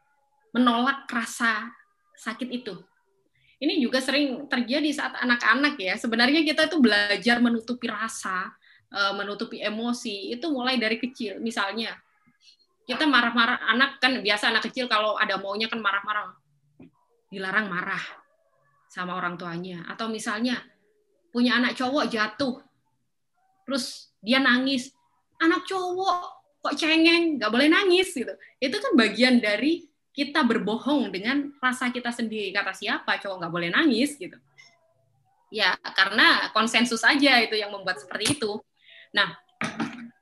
[0.55, 1.71] menolak rasa
[2.15, 2.75] sakit itu.
[3.59, 5.95] Ini juga sering terjadi saat anak-anak ya.
[5.95, 8.51] Sebenarnya kita itu belajar menutupi rasa
[8.91, 11.39] eh, menutupi emosi itu mulai dari kecil.
[11.39, 11.95] Misalnya
[12.85, 16.44] kita marah-marah anak kan biasa anak kecil kalau ada maunya kan marah-marah
[17.35, 18.01] dilarang marah
[18.87, 19.83] sama orang tuanya.
[19.91, 20.63] Atau misalnya
[21.35, 22.63] punya anak cowok jatuh
[23.67, 24.95] terus dia nangis
[25.43, 26.17] anak cowok
[26.63, 27.35] kok cengeng?
[27.35, 28.31] Nggak boleh nangis gitu.
[28.63, 29.83] Itu kan bagian dari
[30.15, 32.55] kita berbohong dengan rasa kita sendiri.
[32.55, 33.19] Kata siapa?
[33.19, 34.39] Cowok nggak boleh nangis gitu.
[35.51, 38.63] Ya karena konsensus aja itu yang membuat seperti itu.
[39.11, 39.35] Nah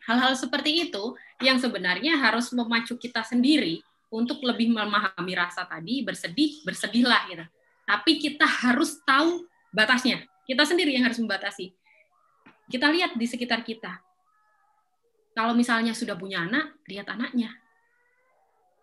[0.10, 6.62] hal-hal seperti itu yang sebenarnya harus memacu kita sendiri untuk lebih memahami rasa tadi, bersedih,
[6.62, 7.46] bersedihlah gitu.
[7.90, 10.22] Tapi kita harus tahu batasnya.
[10.46, 11.74] Kita sendiri yang harus membatasi.
[12.70, 13.98] Kita lihat di sekitar kita.
[15.34, 17.58] Kalau misalnya sudah punya anak, lihat anaknya.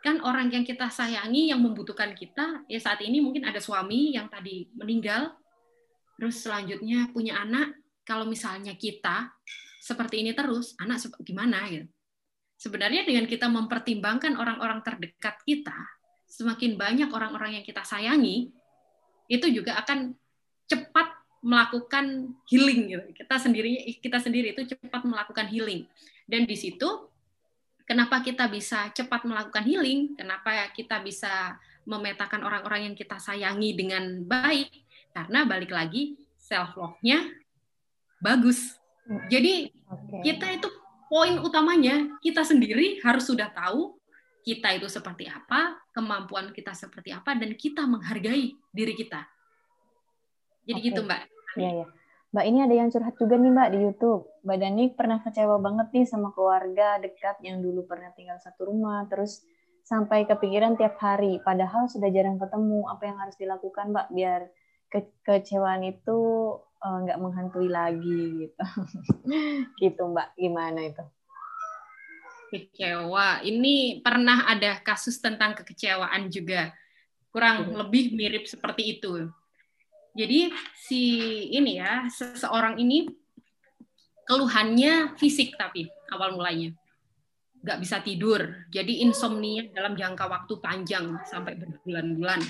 [0.03, 4.27] Kan orang yang kita sayangi, yang membutuhkan kita, ya saat ini mungkin ada suami yang
[4.27, 5.31] tadi meninggal,
[6.19, 9.31] terus selanjutnya punya anak, kalau misalnya kita
[9.79, 11.87] seperti ini terus, anak gimana gitu
[12.61, 15.75] sebenarnya dengan kita mempertimbangkan orang-orang terdekat kita,
[16.29, 18.53] semakin banyak orang-orang yang kita sayangi,
[19.33, 20.13] itu juga akan
[20.69, 21.09] cepat
[21.41, 23.07] melakukan healing gitu.
[23.17, 25.89] Kita sendiri kita sendiri itu cepat melakukan healing.
[26.29, 27.09] Dan di situ
[27.89, 30.13] kenapa kita bisa cepat melakukan healing?
[30.21, 31.57] Kenapa kita bisa
[31.89, 34.69] memetakan orang-orang yang kita sayangi dengan baik?
[35.17, 37.25] Karena balik lagi self love-nya
[38.21, 38.77] bagus.
[39.33, 40.23] Jadi okay.
[40.23, 40.69] kita itu
[41.11, 43.99] poin utamanya kita sendiri harus sudah tahu
[44.41, 49.21] kita itu seperti apa, kemampuan kita seperti apa, dan kita menghargai diri kita.
[50.65, 50.89] Jadi okay.
[50.89, 51.23] gitu Mbak.
[51.61, 51.87] Iya ya.
[52.31, 54.23] Mbak ini ada yang curhat juga nih Mbak di YouTube.
[54.47, 59.05] Mbak Dani pernah kecewa banget nih sama keluarga dekat yang dulu pernah tinggal satu rumah,
[59.11, 59.43] terus
[59.83, 61.43] sampai kepikiran tiap hari.
[61.43, 62.87] Padahal sudah jarang ketemu.
[62.87, 64.41] Apa yang harus dilakukan Mbak biar
[64.91, 66.19] ke kecewaan itu
[66.81, 68.65] nggak uh, menghantui lagi gitu.
[69.85, 71.05] gitu Mbak, gimana itu?
[72.51, 73.45] Kecewa.
[73.45, 76.73] Ini pernah ada kasus tentang kekecewaan juga.
[77.31, 79.31] Kurang lebih mirip seperti itu
[80.11, 81.03] jadi si
[81.55, 83.07] ini ya seseorang ini
[84.27, 86.75] keluhannya fisik tapi awal mulanya
[87.61, 88.41] nggak bisa tidur.
[88.73, 92.41] Jadi insomnia dalam jangka waktu panjang sampai berbulan-bulan.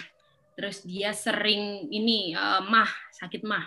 [0.54, 3.66] Terus dia sering ini uh, mah sakit mah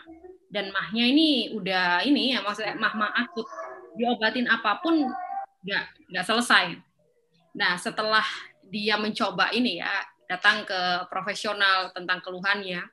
[0.54, 3.50] dan mahnya ini udah ini ya maksudnya mah mah akut
[3.98, 5.10] diobatin apa pun
[5.66, 6.78] nggak nggak selesai.
[7.58, 8.26] Nah setelah
[8.62, 9.90] dia mencoba ini ya
[10.30, 12.86] datang ke profesional tentang keluhannya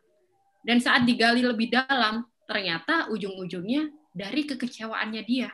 [0.60, 5.48] dan saat digali lebih dalam, ternyata ujung-ujungnya dari kekecewaannya dia.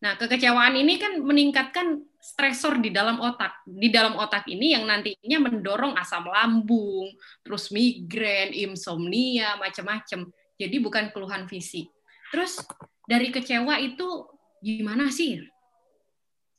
[0.00, 3.60] Nah, kekecewaan ini kan meningkatkan stresor di dalam otak.
[3.68, 7.12] Di dalam otak ini yang nantinya mendorong asam lambung,
[7.44, 10.24] terus migrain, insomnia, macam-macam.
[10.60, 11.88] Jadi bukan keluhan fisik.
[12.28, 12.60] Terus
[13.08, 14.28] dari kecewa itu
[14.60, 15.40] gimana sih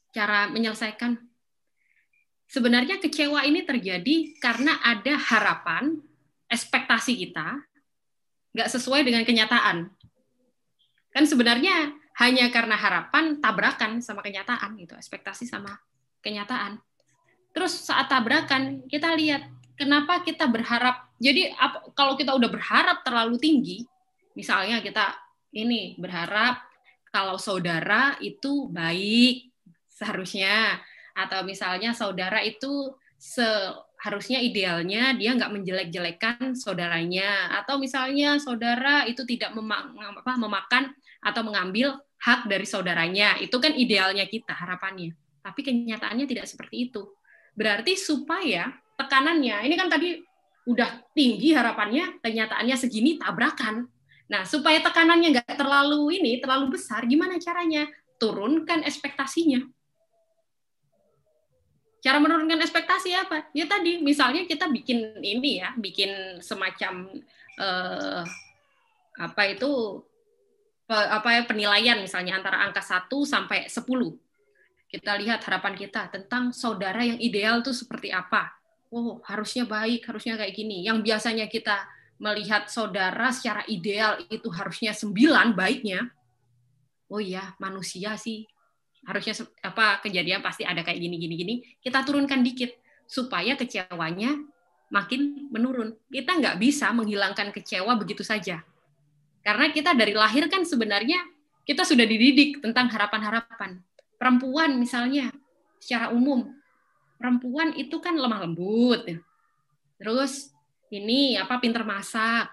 [0.10, 1.22] cara menyelesaikan?
[2.50, 6.02] Sebenarnya kecewa ini terjadi karena ada harapan,
[6.50, 7.62] ekspektasi kita
[8.52, 9.88] nggak sesuai dengan kenyataan.
[11.16, 15.80] Kan sebenarnya hanya karena harapan tabrakan sama kenyataan gitu, ekspektasi sama
[16.20, 16.84] kenyataan.
[17.56, 19.48] Terus saat tabrakan kita lihat
[19.80, 21.08] kenapa kita berharap.
[21.24, 21.56] Jadi
[21.96, 23.88] kalau kita udah berharap terlalu tinggi,
[24.38, 25.16] misalnya kita
[25.52, 26.64] ini berharap
[27.12, 29.52] kalau saudara itu baik
[29.92, 30.80] seharusnya
[31.12, 39.54] atau misalnya saudara itu seharusnya idealnya dia nggak menjelek-jelekan saudaranya atau misalnya saudara itu tidak
[39.54, 43.38] memakan atau mengambil hak dari saudaranya.
[43.42, 45.14] Itu kan idealnya kita harapannya.
[45.42, 47.02] Tapi kenyataannya tidak seperti itu.
[47.58, 50.22] Berarti supaya tekanannya ini kan tadi
[50.70, 53.90] udah tinggi harapannya kenyataannya segini tabrakan
[54.32, 59.68] nah supaya tekanannya nggak terlalu ini terlalu besar gimana caranya turunkan ekspektasinya
[62.02, 63.54] Cara menurunkan ekspektasi apa?
[63.54, 67.14] Ya tadi, misalnya kita bikin ini ya, bikin semacam
[67.62, 68.26] eh,
[69.22, 70.02] apa itu
[70.92, 73.86] apa ya penilaian misalnya antara angka 1 sampai 10.
[74.90, 78.50] Kita lihat harapan kita tentang saudara yang ideal itu seperti apa.
[78.92, 80.84] Oh, harusnya baik, harusnya kayak gini.
[80.84, 81.86] Yang biasanya kita
[82.22, 86.14] melihat saudara secara ideal itu harusnya 9 baiknya.
[87.10, 88.46] Oh iya, manusia sih.
[89.02, 89.34] Harusnya
[89.66, 91.56] apa kejadian pasti ada kayak gini gini gini.
[91.82, 92.78] Kita turunkan dikit
[93.10, 94.38] supaya kecewanya
[94.94, 95.98] makin menurun.
[96.14, 98.62] Kita nggak bisa menghilangkan kecewa begitu saja.
[99.42, 101.18] Karena kita dari lahir kan sebenarnya
[101.66, 103.82] kita sudah dididik tentang harapan-harapan.
[104.22, 105.34] Perempuan misalnya
[105.82, 106.62] secara umum
[107.22, 109.06] perempuan itu kan lemah lembut.
[110.02, 110.54] Terus
[110.92, 112.52] ini apa pinter masak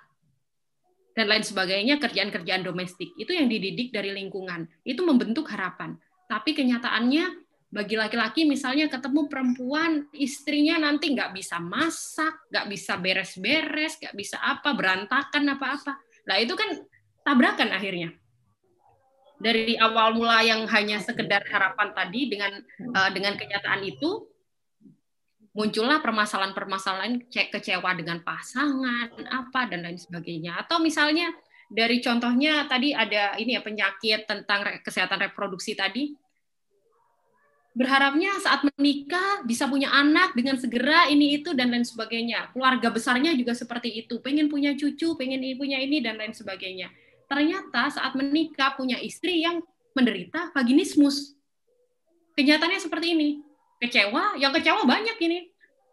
[1.12, 5.98] dan lain sebagainya kerjaan-kerjaan domestik itu yang dididik dari lingkungan itu membentuk harapan
[6.30, 14.00] tapi kenyataannya bagi laki-laki misalnya ketemu perempuan istrinya nanti nggak bisa masak, nggak bisa beres-beres,
[14.00, 16.00] nggak bisa apa berantakan apa-apa.
[16.24, 16.80] Nah itu kan
[17.20, 18.16] tabrakan akhirnya.
[19.38, 22.58] Dari awal mula yang hanya sekedar harapan tadi dengan
[22.90, 24.26] uh, dengan kenyataan itu
[25.56, 30.60] muncullah permasalahan-permasalahan kecewa dengan pasangan apa dan lain sebagainya.
[30.60, 31.32] Atau misalnya
[31.68, 36.16] dari contohnya tadi ada ini ya penyakit tentang kesehatan reproduksi tadi.
[37.78, 42.50] Berharapnya saat menikah bisa punya anak dengan segera ini itu dan lain sebagainya.
[42.50, 44.18] Keluarga besarnya juga seperti itu.
[44.18, 46.90] Pengen punya cucu pengen punya ini dan lain sebagainya.
[47.30, 49.62] Ternyata saat menikah punya istri yang
[49.94, 51.38] menderita vaginismus.
[52.34, 53.28] Kenyataannya seperti ini
[53.78, 55.38] kecewa yang kecewa banyak ini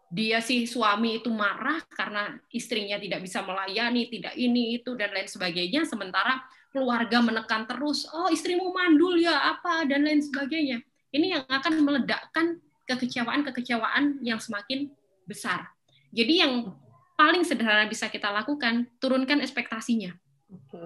[0.06, 5.26] dia si suami itu marah karena istrinya tidak bisa melayani, tidak ini itu dan lain
[5.26, 10.78] sebagainya, sementara keluarga menekan terus, oh istrimu mandul ya apa dan lain sebagainya.
[11.10, 14.94] Ini yang akan meledakkan kekecewaan-kekecewaan yang semakin
[15.26, 15.74] besar.
[16.14, 16.70] Jadi yang
[17.18, 20.14] paling sederhana bisa kita lakukan, turunkan ekspektasinya.
[20.52, 20.78] Oke.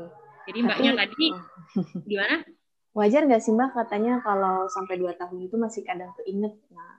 [0.48, 1.26] Jadi mbaknya Tapi, tadi
[2.10, 2.36] gimana?
[2.90, 6.58] Wajar nggak sih mbak katanya kalau sampai dua tahun itu masih kadang keinget?
[6.74, 6.98] Nah,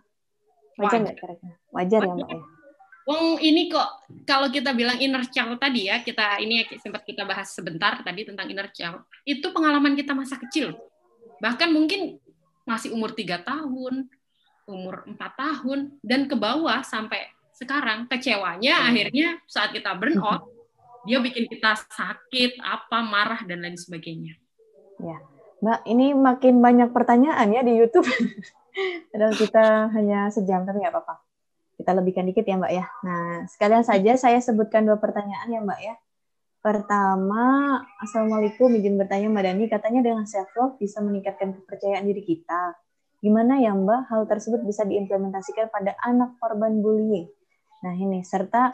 [0.80, 1.56] Wajar nggak kira-kira?
[1.70, 2.44] Wajar, ya Mbak ya?
[3.02, 7.50] Wong ini kok kalau kita bilang inner child tadi ya, kita ini sempat kita bahas
[7.50, 9.04] sebentar tadi tentang inner child.
[9.26, 10.78] Itu pengalaman kita masa kecil.
[11.42, 12.22] Bahkan mungkin
[12.64, 14.06] masih umur tiga tahun,
[14.70, 17.26] umur empat tahun dan ke bawah sampai
[17.58, 18.88] sekarang kecewanya hmm.
[18.89, 20.48] akhirnya saat kita burn out
[21.02, 24.38] dia bikin kita sakit, apa marah dan lain sebagainya.
[25.02, 25.18] Ya.
[25.62, 28.09] Mbak, ini makin banyak pertanyaan ya di YouTube.
[29.14, 31.32] Padahal kita hanya sejam tapi nggak apa-apa
[31.82, 32.86] kita lebihkan dikit ya Mbak ya.
[33.01, 35.97] Nah, sekalian saja saya sebutkan dua pertanyaan ya Mbak ya.
[36.62, 42.78] Pertama, Assalamualaikum, izin bertanya Mbak Dani, katanya dengan self-love bisa meningkatkan kepercayaan diri kita.
[43.18, 47.26] Gimana ya Mbak, hal tersebut bisa diimplementasikan pada anak korban bullying?
[47.82, 48.70] Nah ini, serta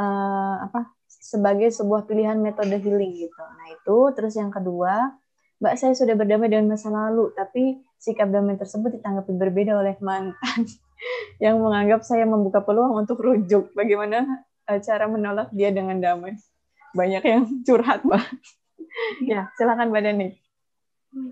[0.00, 3.44] uh, apa sebagai sebuah pilihan metode healing gitu.
[3.44, 5.12] Nah itu, terus yang kedua,
[5.56, 10.60] Mbak saya sudah berdamai dengan masa lalu, tapi sikap damai tersebut ditanggapi berbeda oleh mantan.
[11.44, 13.72] yang menganggap saya membuka peluang untuk rujuk.
[13.72, 16.36] Bagaimana uh, cara menolak dia dengan damai?
[16.92, 18.24] Banyak yang curhat, Mbak.
[19.24, 20.28] ya, silakan Mbak Dani.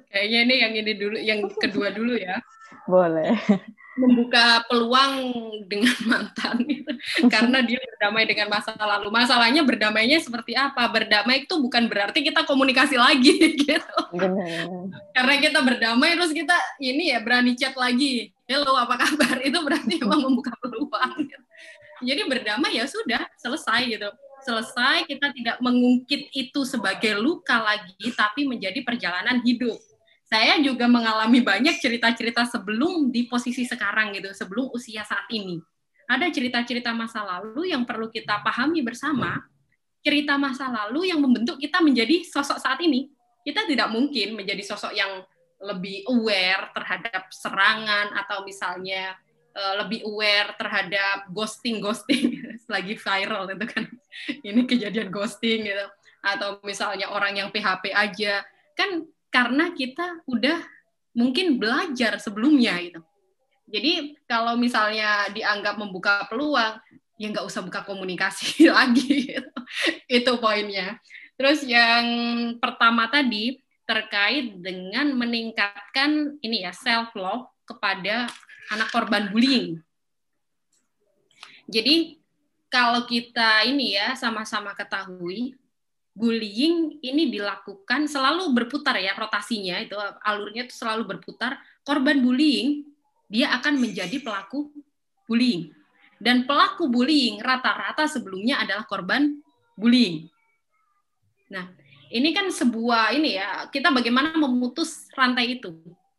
[0.08, 2.40] Kayaknya ini yang ini dulu, yang kedua dulu ya.
[2.88, 3.36] Boleh
[3.94, 5.14] membuka peluang
[5.70, 6.90] dengan mantan gitu.
[7.30, 9.08] karena dia berdamai dengan masa lalu.
[9.10, 10.90] Masalahnya berdamainya seperti apa?
[10.90, 13.94] Berdamai itu bukan berarti kita komunikasi lagi gitu.
[15.14, 18.34] Karena kita berdamai terus kita ini ya berani chat lagi.
[18.44, 19.38] Hello, apa kabar?
[19.40, 21.14] Itu berarti memang membuka peluang.
[21.22, 21.44] Gitu.
[22.04, 24.10] Jadi berdamai ya sudah selesai gitu.
[24.44, 29.80] Selesai kita tidak mengungkit itu sebagai luka lagi tapi menjadi perjalanan hidup
[30.34, 35.62] saya juga mengalami banyak cerita-cerita sebelum di posisi sekarang gitu, sebelum usia saat ini.
[36.10, 39.38] Ada cerita-cerita masa lalu yang perlu kita pahami bersama,
[40.02, 43.14] cerita masa lalu yang membentuk kita menjadi sosok saat ini.
[43.46, 45.22] Kita tidak mungkin menjadi sosok yang
[45.62, 49.14] lebih aware terhadap serangan atau misalnya
[49.54, 52.42] uh, lebih aware terhadap ghosting ghosting
[52.74, 53.86] lagi viral itu kan
[54.42, 55.86] ini kejadian ghosting gitu
[56.26, 58.42] atau misalnya orang yang PHP aja
[58.74, 60.62] kan karena kita udah
[61.10, 63.02] mungkin belajar sebelumnya gitu.
[63.66, 66.78] Jadi kalau misalnya dianggap membuka peluang,
[67.18, 69.34] ya nggak usah buka komunikasi lagi.
[69.34, 69.50] Gitu.
[70.06, 71.02] Itu poinnya.
[71.34, 72.06] Terus yang
[72.62, 78.30] pertama tadi terkait dengan meningkatkan ini ya self love kepada
[78.70, 79.82] anak korban bullying.
[81.66, 82.22] Jadi
[82.70, 85.58] kalau kita ini ya sama-sama ketahui
[86.14, 92.86] bullying ini dilakukan selalu berputar ya rotasinya itu alurnya itu selalu berputar korban bullying
[93.26, 94.70] dia akan menjadi pelaku
[95.26, 95.74] bullying
[96.24, 99.44] dan pelaku bullying rata-rata sebelumnya adalah korban
[99.76, 100.30] bullying.
[101.50, 101.68] Nah,
[102.08, 105.74] ini kan sebuah ini ya, kita bagaimana memutus rantai itu.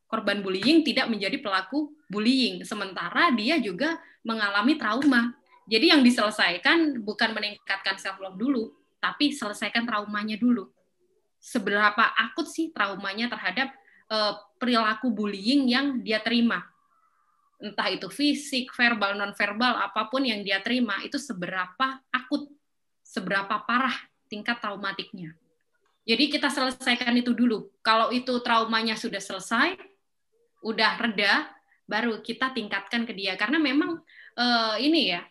[0.06, 5.34] Korban bullying tidak menjadi pelaku bullying sementara dia juga mengalami trauma.
[5.66, 8.70] Jadi yang diselesaikan bukan meningkatkan self love dulu,
[9.00, 10.70] tapi selesaikan traumanya dulu.
[11.42, 13.70] Seberapa akut sih traumanya terhadap
[14.10, 16.66] uh, perilaku bullying yang dia terima?
[17.62, 22.52] Entah itu fisik, verbal, non-verbal, apa pun yang dia terima, itu seberapa akut,
[23.06, 23.96] seberapa parah
[24.28, 25.38] tingkat traumatiknya.
[26.06, 27.74] Jadi kita selesaikan itu dulu.
[27.82, 29.74] Kalau itu traumanya sudah selesai,
[30.62, 31.50] udah reda,
[31.90, 33.34] baru kita tingkatkan ke dia.
[33.34, 34.02] Karena memang
[34.38, 35.26] uh, ini ya,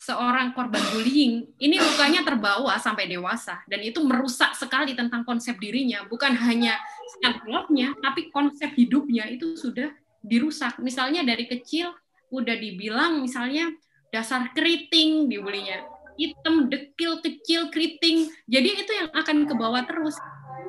[0.00, 3.60] seorang korban bullying ini lukanya terbawa sampai dewasa.
[3.68, 6.04] Dan itu merusak sekali tentang konsep dirinya.
[6.08, 6.80] Bukan hanya
[7.20, 9.92] self love-nya tapi konsep hidupnya itu sudah
[10.24, 10.80] dirusak.
[10.80, 11.92] Misalnya dari kecil
[12.32, 13.70] udah dibilang misalnya
[14.10, 18.30] dasar keriting dibulinya hitam dekil kecil keriting.
[18.46, 20.14] Jadi itu yang akan ke bawah terus.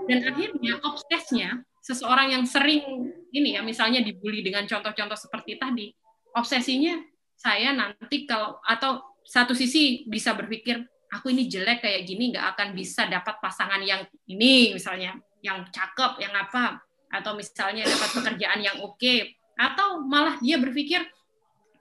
[0.05, 5.93] Dan akhirnya obsesnya seseorang yang sering ini ya misalnya dibully dengan contoh-contoh seperti tadi
[6.34, 6.97] obsesinya
[7.36, 10.81] saya nanti kalau atau satu sisi bisa berpikir
[11.11, 16.19] aku ini jelek kayak gini nggak akan bisa dapat pasangan yang ini misalnya yang cakep
[16.19, 19.38] yang apa atau misalnya dapat pekerjaan yang oke okay.
[19.55, 21.05] atau malah dia berpikir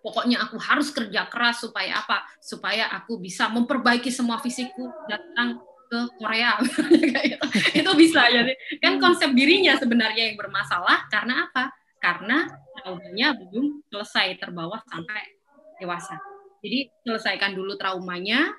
[0.05, 6.01] pokoknya aku harus kerja keras supaya apa supaya aku bisa memperbaiki semua fisikku datang ke
[6.21, 6.61] Korea
[7.31, 7.47] gitu.
[7.73, 8.53] itu bisa jadi
[8.85, 11.73] kan konsep dirinya sebenarnya yang bermasalah karena apa
[12.05, 12.45] karena
[12.77, 15.34] traumanya belum selesai terbawa sampai
[15.81, 16.19] dewasa.
[16.65, 18.53] Jadi selesaikan dulu traumanya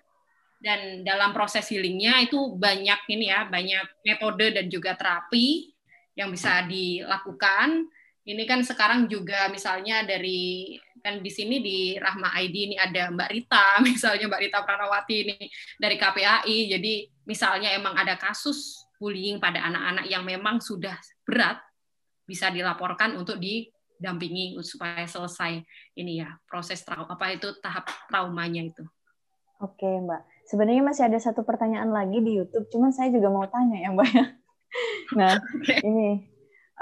[0.61, 5.73] dan dalam proses healingnya itu banyak ini ya, banyak metode dan juga terapi
[6.15, 7.85] yang bisa dilakukan.
[8.25, 10.73] Ini kan sekarang juga misalnya dari
[11.05, 15.37] kan di sini di Rahma ID ini ada Mbak Rita, misalnya Mbak Rita Pranawati ini
[15.77, 16.57] dari KPAI.
[16.77, 16.93] Jadi
[17.29, 21.61] misalnya emang ada kasus bullying pada anak-anak yang memang sudah berat
[22.25, 25.63] bisa dilaporkan untuk di dampingi supaya selesai
[25.95, 28.83] ini ya proses trauma apa itu tahap traumanya itu.
[29.63, 30.21] Oke Mbak,
[30.51, 34.09] sebenarnya masih ada satu pertanyaan lagi di YouTube, cuman saya juga mau tanya ya Mbak
[34.11, 34.25] ya.
[35.15, 35.39] Nah
[35.87, 36.27] ini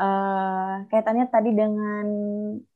[0.01, 2.07] uh, kaitannya tadi dengan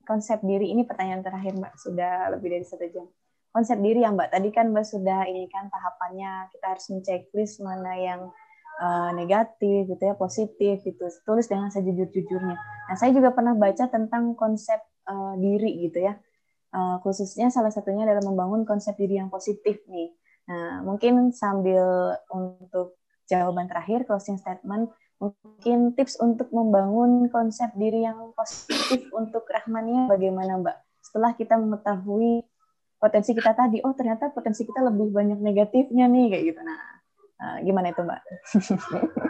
[0.05, 3.09] konsep diri ini pertanyaan terakhir Mbak sudah lebih dari satu jam.
[3.49, 7.91] Konsep diri ya Mbak, tadi kan Mbak sudah ini kan tahapannya kita harus menceklis mana
[7.97, 8.21] yang
[8.78, 12.55] uh, negatif gitu ya positif gitu tulis dengan sejujur-jujurnya.
[12.57, 16.15] Nah saya juga pernah baca tentang konsep uh, diri gitu ya.
[16.67, 20.13] Uh, khususnya salah satunya adalah membangun konsep diri yang positif nih.
[20.47, 28.32] Nah mungkin sambil untuk jawaban terakhir closing statement mungkin tips untuk membangun konsep diri yang
[28.38, 30.78] positif untuk Rahmania bagaimana Mbak?
[31.01, 32.45] Setelah kita mengetahui
[33.01, 36.61] potensi kita tadi oh ternyata potensi kita lebih banyak negatifnya nih kayak gitu.
[36.61, 36.96] Nah
[37.38, 38.21] Nah, gimana itu Mbak?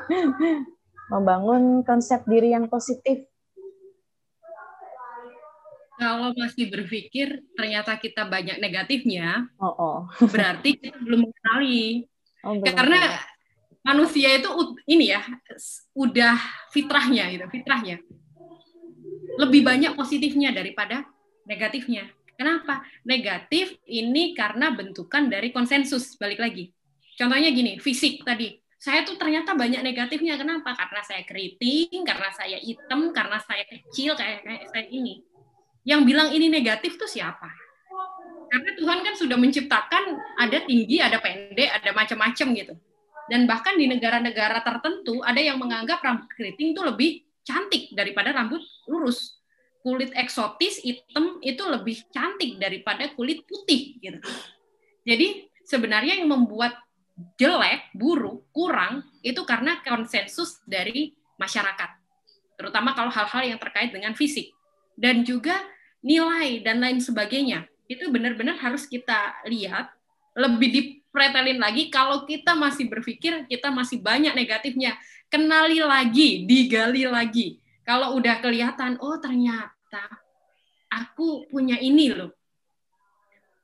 [1.13, 3.27] Membangun konsep diri yang positif.
[5.97, 9.97] Kalau masih berpikir ternyata kita banyak negatifnya, oh, oh.
[10.33, 12.05] berarti kita belum mengenali.
[12.45, 13.17] Oh, Karena
[13.81, 14.47] manusia itu
[14.87, 15.25] ini ya,
[15.97, 16.37] udah
[16.69, 17.97] fitrahnya gitu, fitrahnya.
[19.41, 21.01] Lebih banyak positifnya daripada
[21.49, 22.07] negatifnya.
[22.37, 22.85] Kenapa?
[23.01, 26.76] Negatif ini karena bentukan dari konsensus, balik lagi
[27.17, 28.61] Contohnya gini, fisik tadi.
[28.77, 30.37] Saya tuh ternyata banyak negatifnya.
[30.37, 30.77] Kenapa?
[30.77, 35.25] Karena saya keriting, karena saya hitam, karena saya kecil kayak kayak saya ini.
[35.81, 37.49] Yang bilang ini negatif tuh siapa?
[38.47, 40.03] Karena Tuhan kan sudah menciptakan
[40.37, 42.73] ada tinggi, ada pendek, ada macam-macam gitu.
[43.27, 48.63] Dan bahkan di negara-negara tertentu ada yang menganggap rambut keriting itu lebih cantik daripada rambut
[48.87, 49.41] lurus.
[49.83, 54.19] Kulit eksotis hitam itu lebih cantik daripada kulit putih gitu.
[55.03, 56.75] Jadi sebenarnya yang membuat
[57.37, 61.89] jelek, buruk, kurang itu karena konsensus dari masyarakat.
[62.57, 64.53] Terutama kalau hal-hal yang terkait dengan fisik
[64.97, 65.57] dan juga
[66.05, 67.65] nilai dan lain sebagainya.
[67.89, 69.89] Itu benar-benar harus kita lihat
[70.37, 74.93] lebih dipretelin lagi kalau kita masih berpikir kita masih banyak negatifnya.
[75.27, 77.59] Kenali lagi, digali lagi.
[77.83, 80.05] Kalau udah kelihatan, oh ternyata
[80.91, 82.36] aku punya ini loh.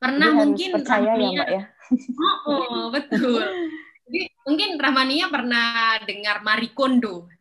[0.03, 1.63] Pernah Jadi mungkin percaya ya, Mbak ya
[2.43, 3.43] Oh, oh betul.
[4.03, 7.31] Jadi mungkin Rahmania pernah dengar Marie Kondo.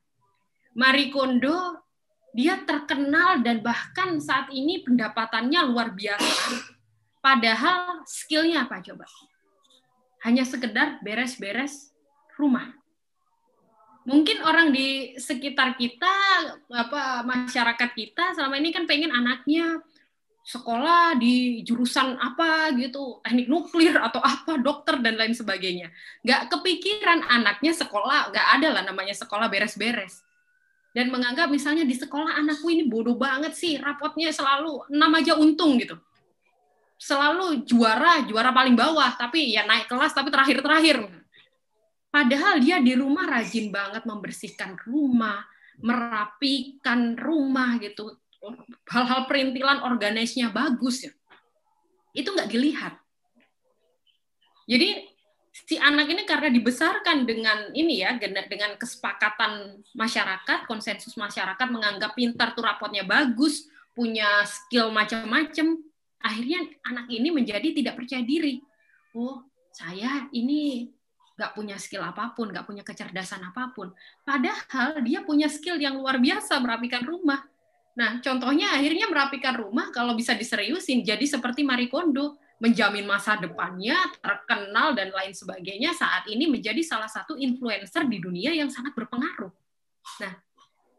[0.79, 1.83] Marie Kondo
[2.33, 6.73] dia terkenal dan bahkan saat ini pendapatannya luar biasa.
[7.21, 9.05] Padahal skillnya apa coba?
[10.25, 11.93] Hanya sekedar beres-beres
[12.39, 12.73] rumah.
[14.03, 16.11] Mungkin orang di sekitar kita,
[16.75, 19.79] apa masyarakat kita selama ini kan pengen anaknya
[20.43, 25.95] sekolah di jurusan apa gitu, teknik nuklir atau apa, dokter dan lain sebagainya.
[26.27, 30.27] Nggak kepikiran anaknya sekolah, nggak ada lah namanya sekolah beres-beres.
[30.93, 35.79] Dan menganggap misalnya di sekolah anakku ini bodoh banget sih, rapotnya selalu enam aja untung
[35.81, 35.97] gitu.
[37.01, 41.07] Selalu juara, juara paling bawah, tapi ya naik kelas tapi terakhir-terakhir.
[42.13, 45.41] Padahal dia di rumah rajin banget membersihkan rumah,
[45.81, 48.22] merapikan rumah gitu,
[48.91, 51.13] hal-hal perintilan organisnya bagus ya
[52.13, 52.95] itu nggak dilihat
[54.67, 55.07] jadi
[55.53, 62.57] si anak ini karena dibesarkan dengan ini ya dengan kesepakatan masyarakat konsensus masyarakat menganggap pintar
[62.57, 65.77] tuh rapotnya bagus punya skill macam-macam
[66.25, 68.65] akhirnya anak ini menjadi tidak percaya diri
[69.13, 70.89] oh saya ini
[71.37, 73.91] nggak punya skill apa pun, nggak punya kecerdasan apa pun.
[74.23, 77.43] Padahal dia punya skill yang luar biasa merapikan rumah.
[77.93, 83.99] Nah, contohnya akhirnya merapikan rumah kalau bisa diseriusin jadi seperti Marie Kondo, menjamin masa depannya,
[84.23, 89.51] terkenal dan lain sebagainya saat ini menjadi salah satu influencer di dunia yang sangat berpengaruh.
[90.25, 90.33] Nah,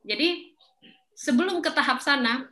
[0.06, 0.54] jadi
[1.18, 2.52] sebelum ke tahap sana,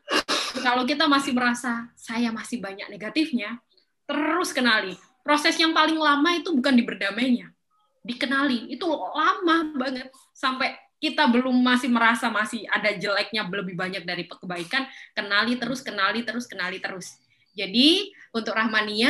[0.63, 3.61] kalau kita masih merasa saya masih banyak negatifnya,
[4.09, 4.97] terus kenali.
[5.21, 7.53] Proses yang paling lama itu bukan di berdamainya,
[8.01, 8.73] dikenali.
[8.73, 14.85] Itu lama banget sampai kita belum masih merasa masih ada jeleknya lebih banyak dari kebaikan,
[15.17, 17.17] kenali terus, kenali terus, kenali terus.
[17.57, 19.09] Jadi untuk Rahmania,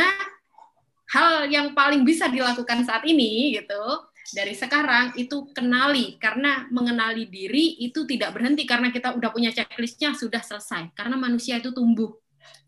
[1.11, 6.15] hal yang paling bisa dilakukan saat ini gitu dari sekarang itu kenali.
[6.15, 10.95] Karena mengenali diri itu tidak berhenti karena kita udah punya checklistnya sudah selesai.
[10.95, 12.15] Karena manusia itu tumbuh.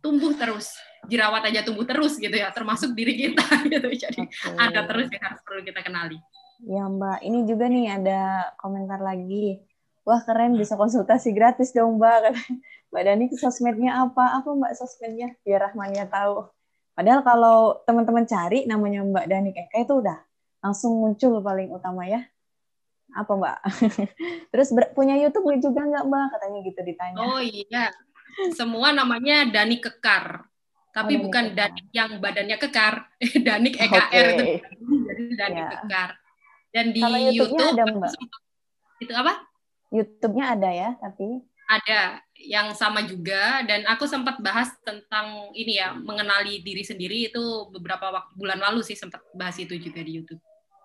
[0.03, 0.75] Tumbuh terus.
[1.07, 2.51] Jerawat aja tumbuh terus gitu ya.
[2.51, 3.87] Termasuk diri kita gitu.
[3.87, 4.59] Jadi okay.
[4.59, 6.19] ada terus yang harus perlu kita kenali
[6.63, 9.59] Ya Mbak, ini juga nih ada komentar lagi.
[10.07, 12.31] Wah keren bisa konsultasi gratis dong Mbak.
[12.91, 14.39] Mbak Dani sosmednya apa?
[14.39, 15.35] Apa Mbak sosmednya?
[15.43, 16.47] Biar Rahmania tahu.
[16.93, 20.17] Padahal kalau teman-teman cari namanya Mbak Dani kayak itu udah
[20.63, 22.23] langsung muncul paling utama ya.
[23.11, 23.57] Apa Mbak?
[24.55, 26.25] Terus punya YouTube juga nggak Mbak?
[26.31, 27.17] Katanya gitu ditanya.
[27.19, 27.91] Oh iya.
[28.55, 30.47] semua namanya Dani Kekar.
[30.93, 33.09] Tapi oh, bukan Danik yang badannya kekar,
[33.49, 34.21] Danik EKR okay.
[34.29, 34.45] itu.
[35.09, 35.73] Jadi Danik yeah.
[35.81, 36.09] Kekar.
[36.73, 38.11] Dan di YouTube, YouTube ada, Mbak.
[38.99, 39.33] Itu apa?
[39.93, 45.95] YouTube-nya ada ya, tapi ada yang sama juga dan aku sempat bahas tentang ini ya
[45.95, 50.41] mengenali diri sendiri itu beberapa waktu bulan lalu sih sempat bahas itu juga di YouTube.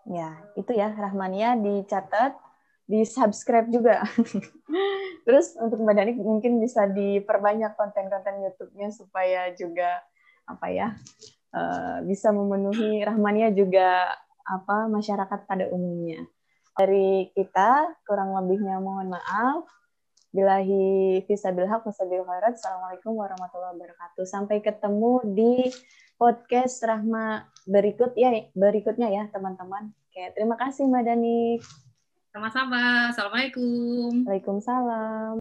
[0.09, 2.33] Ya, itu ya Rahmania dicatat,
[2.89, 4.01] di subscribe juga.
[5.27, 10.01] Terus untuk Mbak Dani mungkin bisa diperbanyak konten-konten YouTube-nya supaya juga
[10.49, 10.97] apa ya
[11.53, 14.17] uh, bisa memenuhi Rahmania juga
[14.49, 16.25] apa masyarakat pada umumnya.
[16.73, 19.69] Dari kita kurang lebihnya mohon maaf.
[20.33, 22.57] Bilahi fisabil haq wasabil khairat.
[22.57, 24.25] Assalamualaikum warahmatullahi wabarakatuh.
[24.29, 25.73] Sampai ketemu di
[26.17, 29.93] podcast Rahma berikut ya berikutnya ya teman-teman.
[30.09, 31.41] Oke, terima kasih Mbak Dani.
[32.33, 33.13] Sama-sama.
[33.13, 34.29] Assalamualaikum.
[34.29, 35.37] Waalaikumsalam.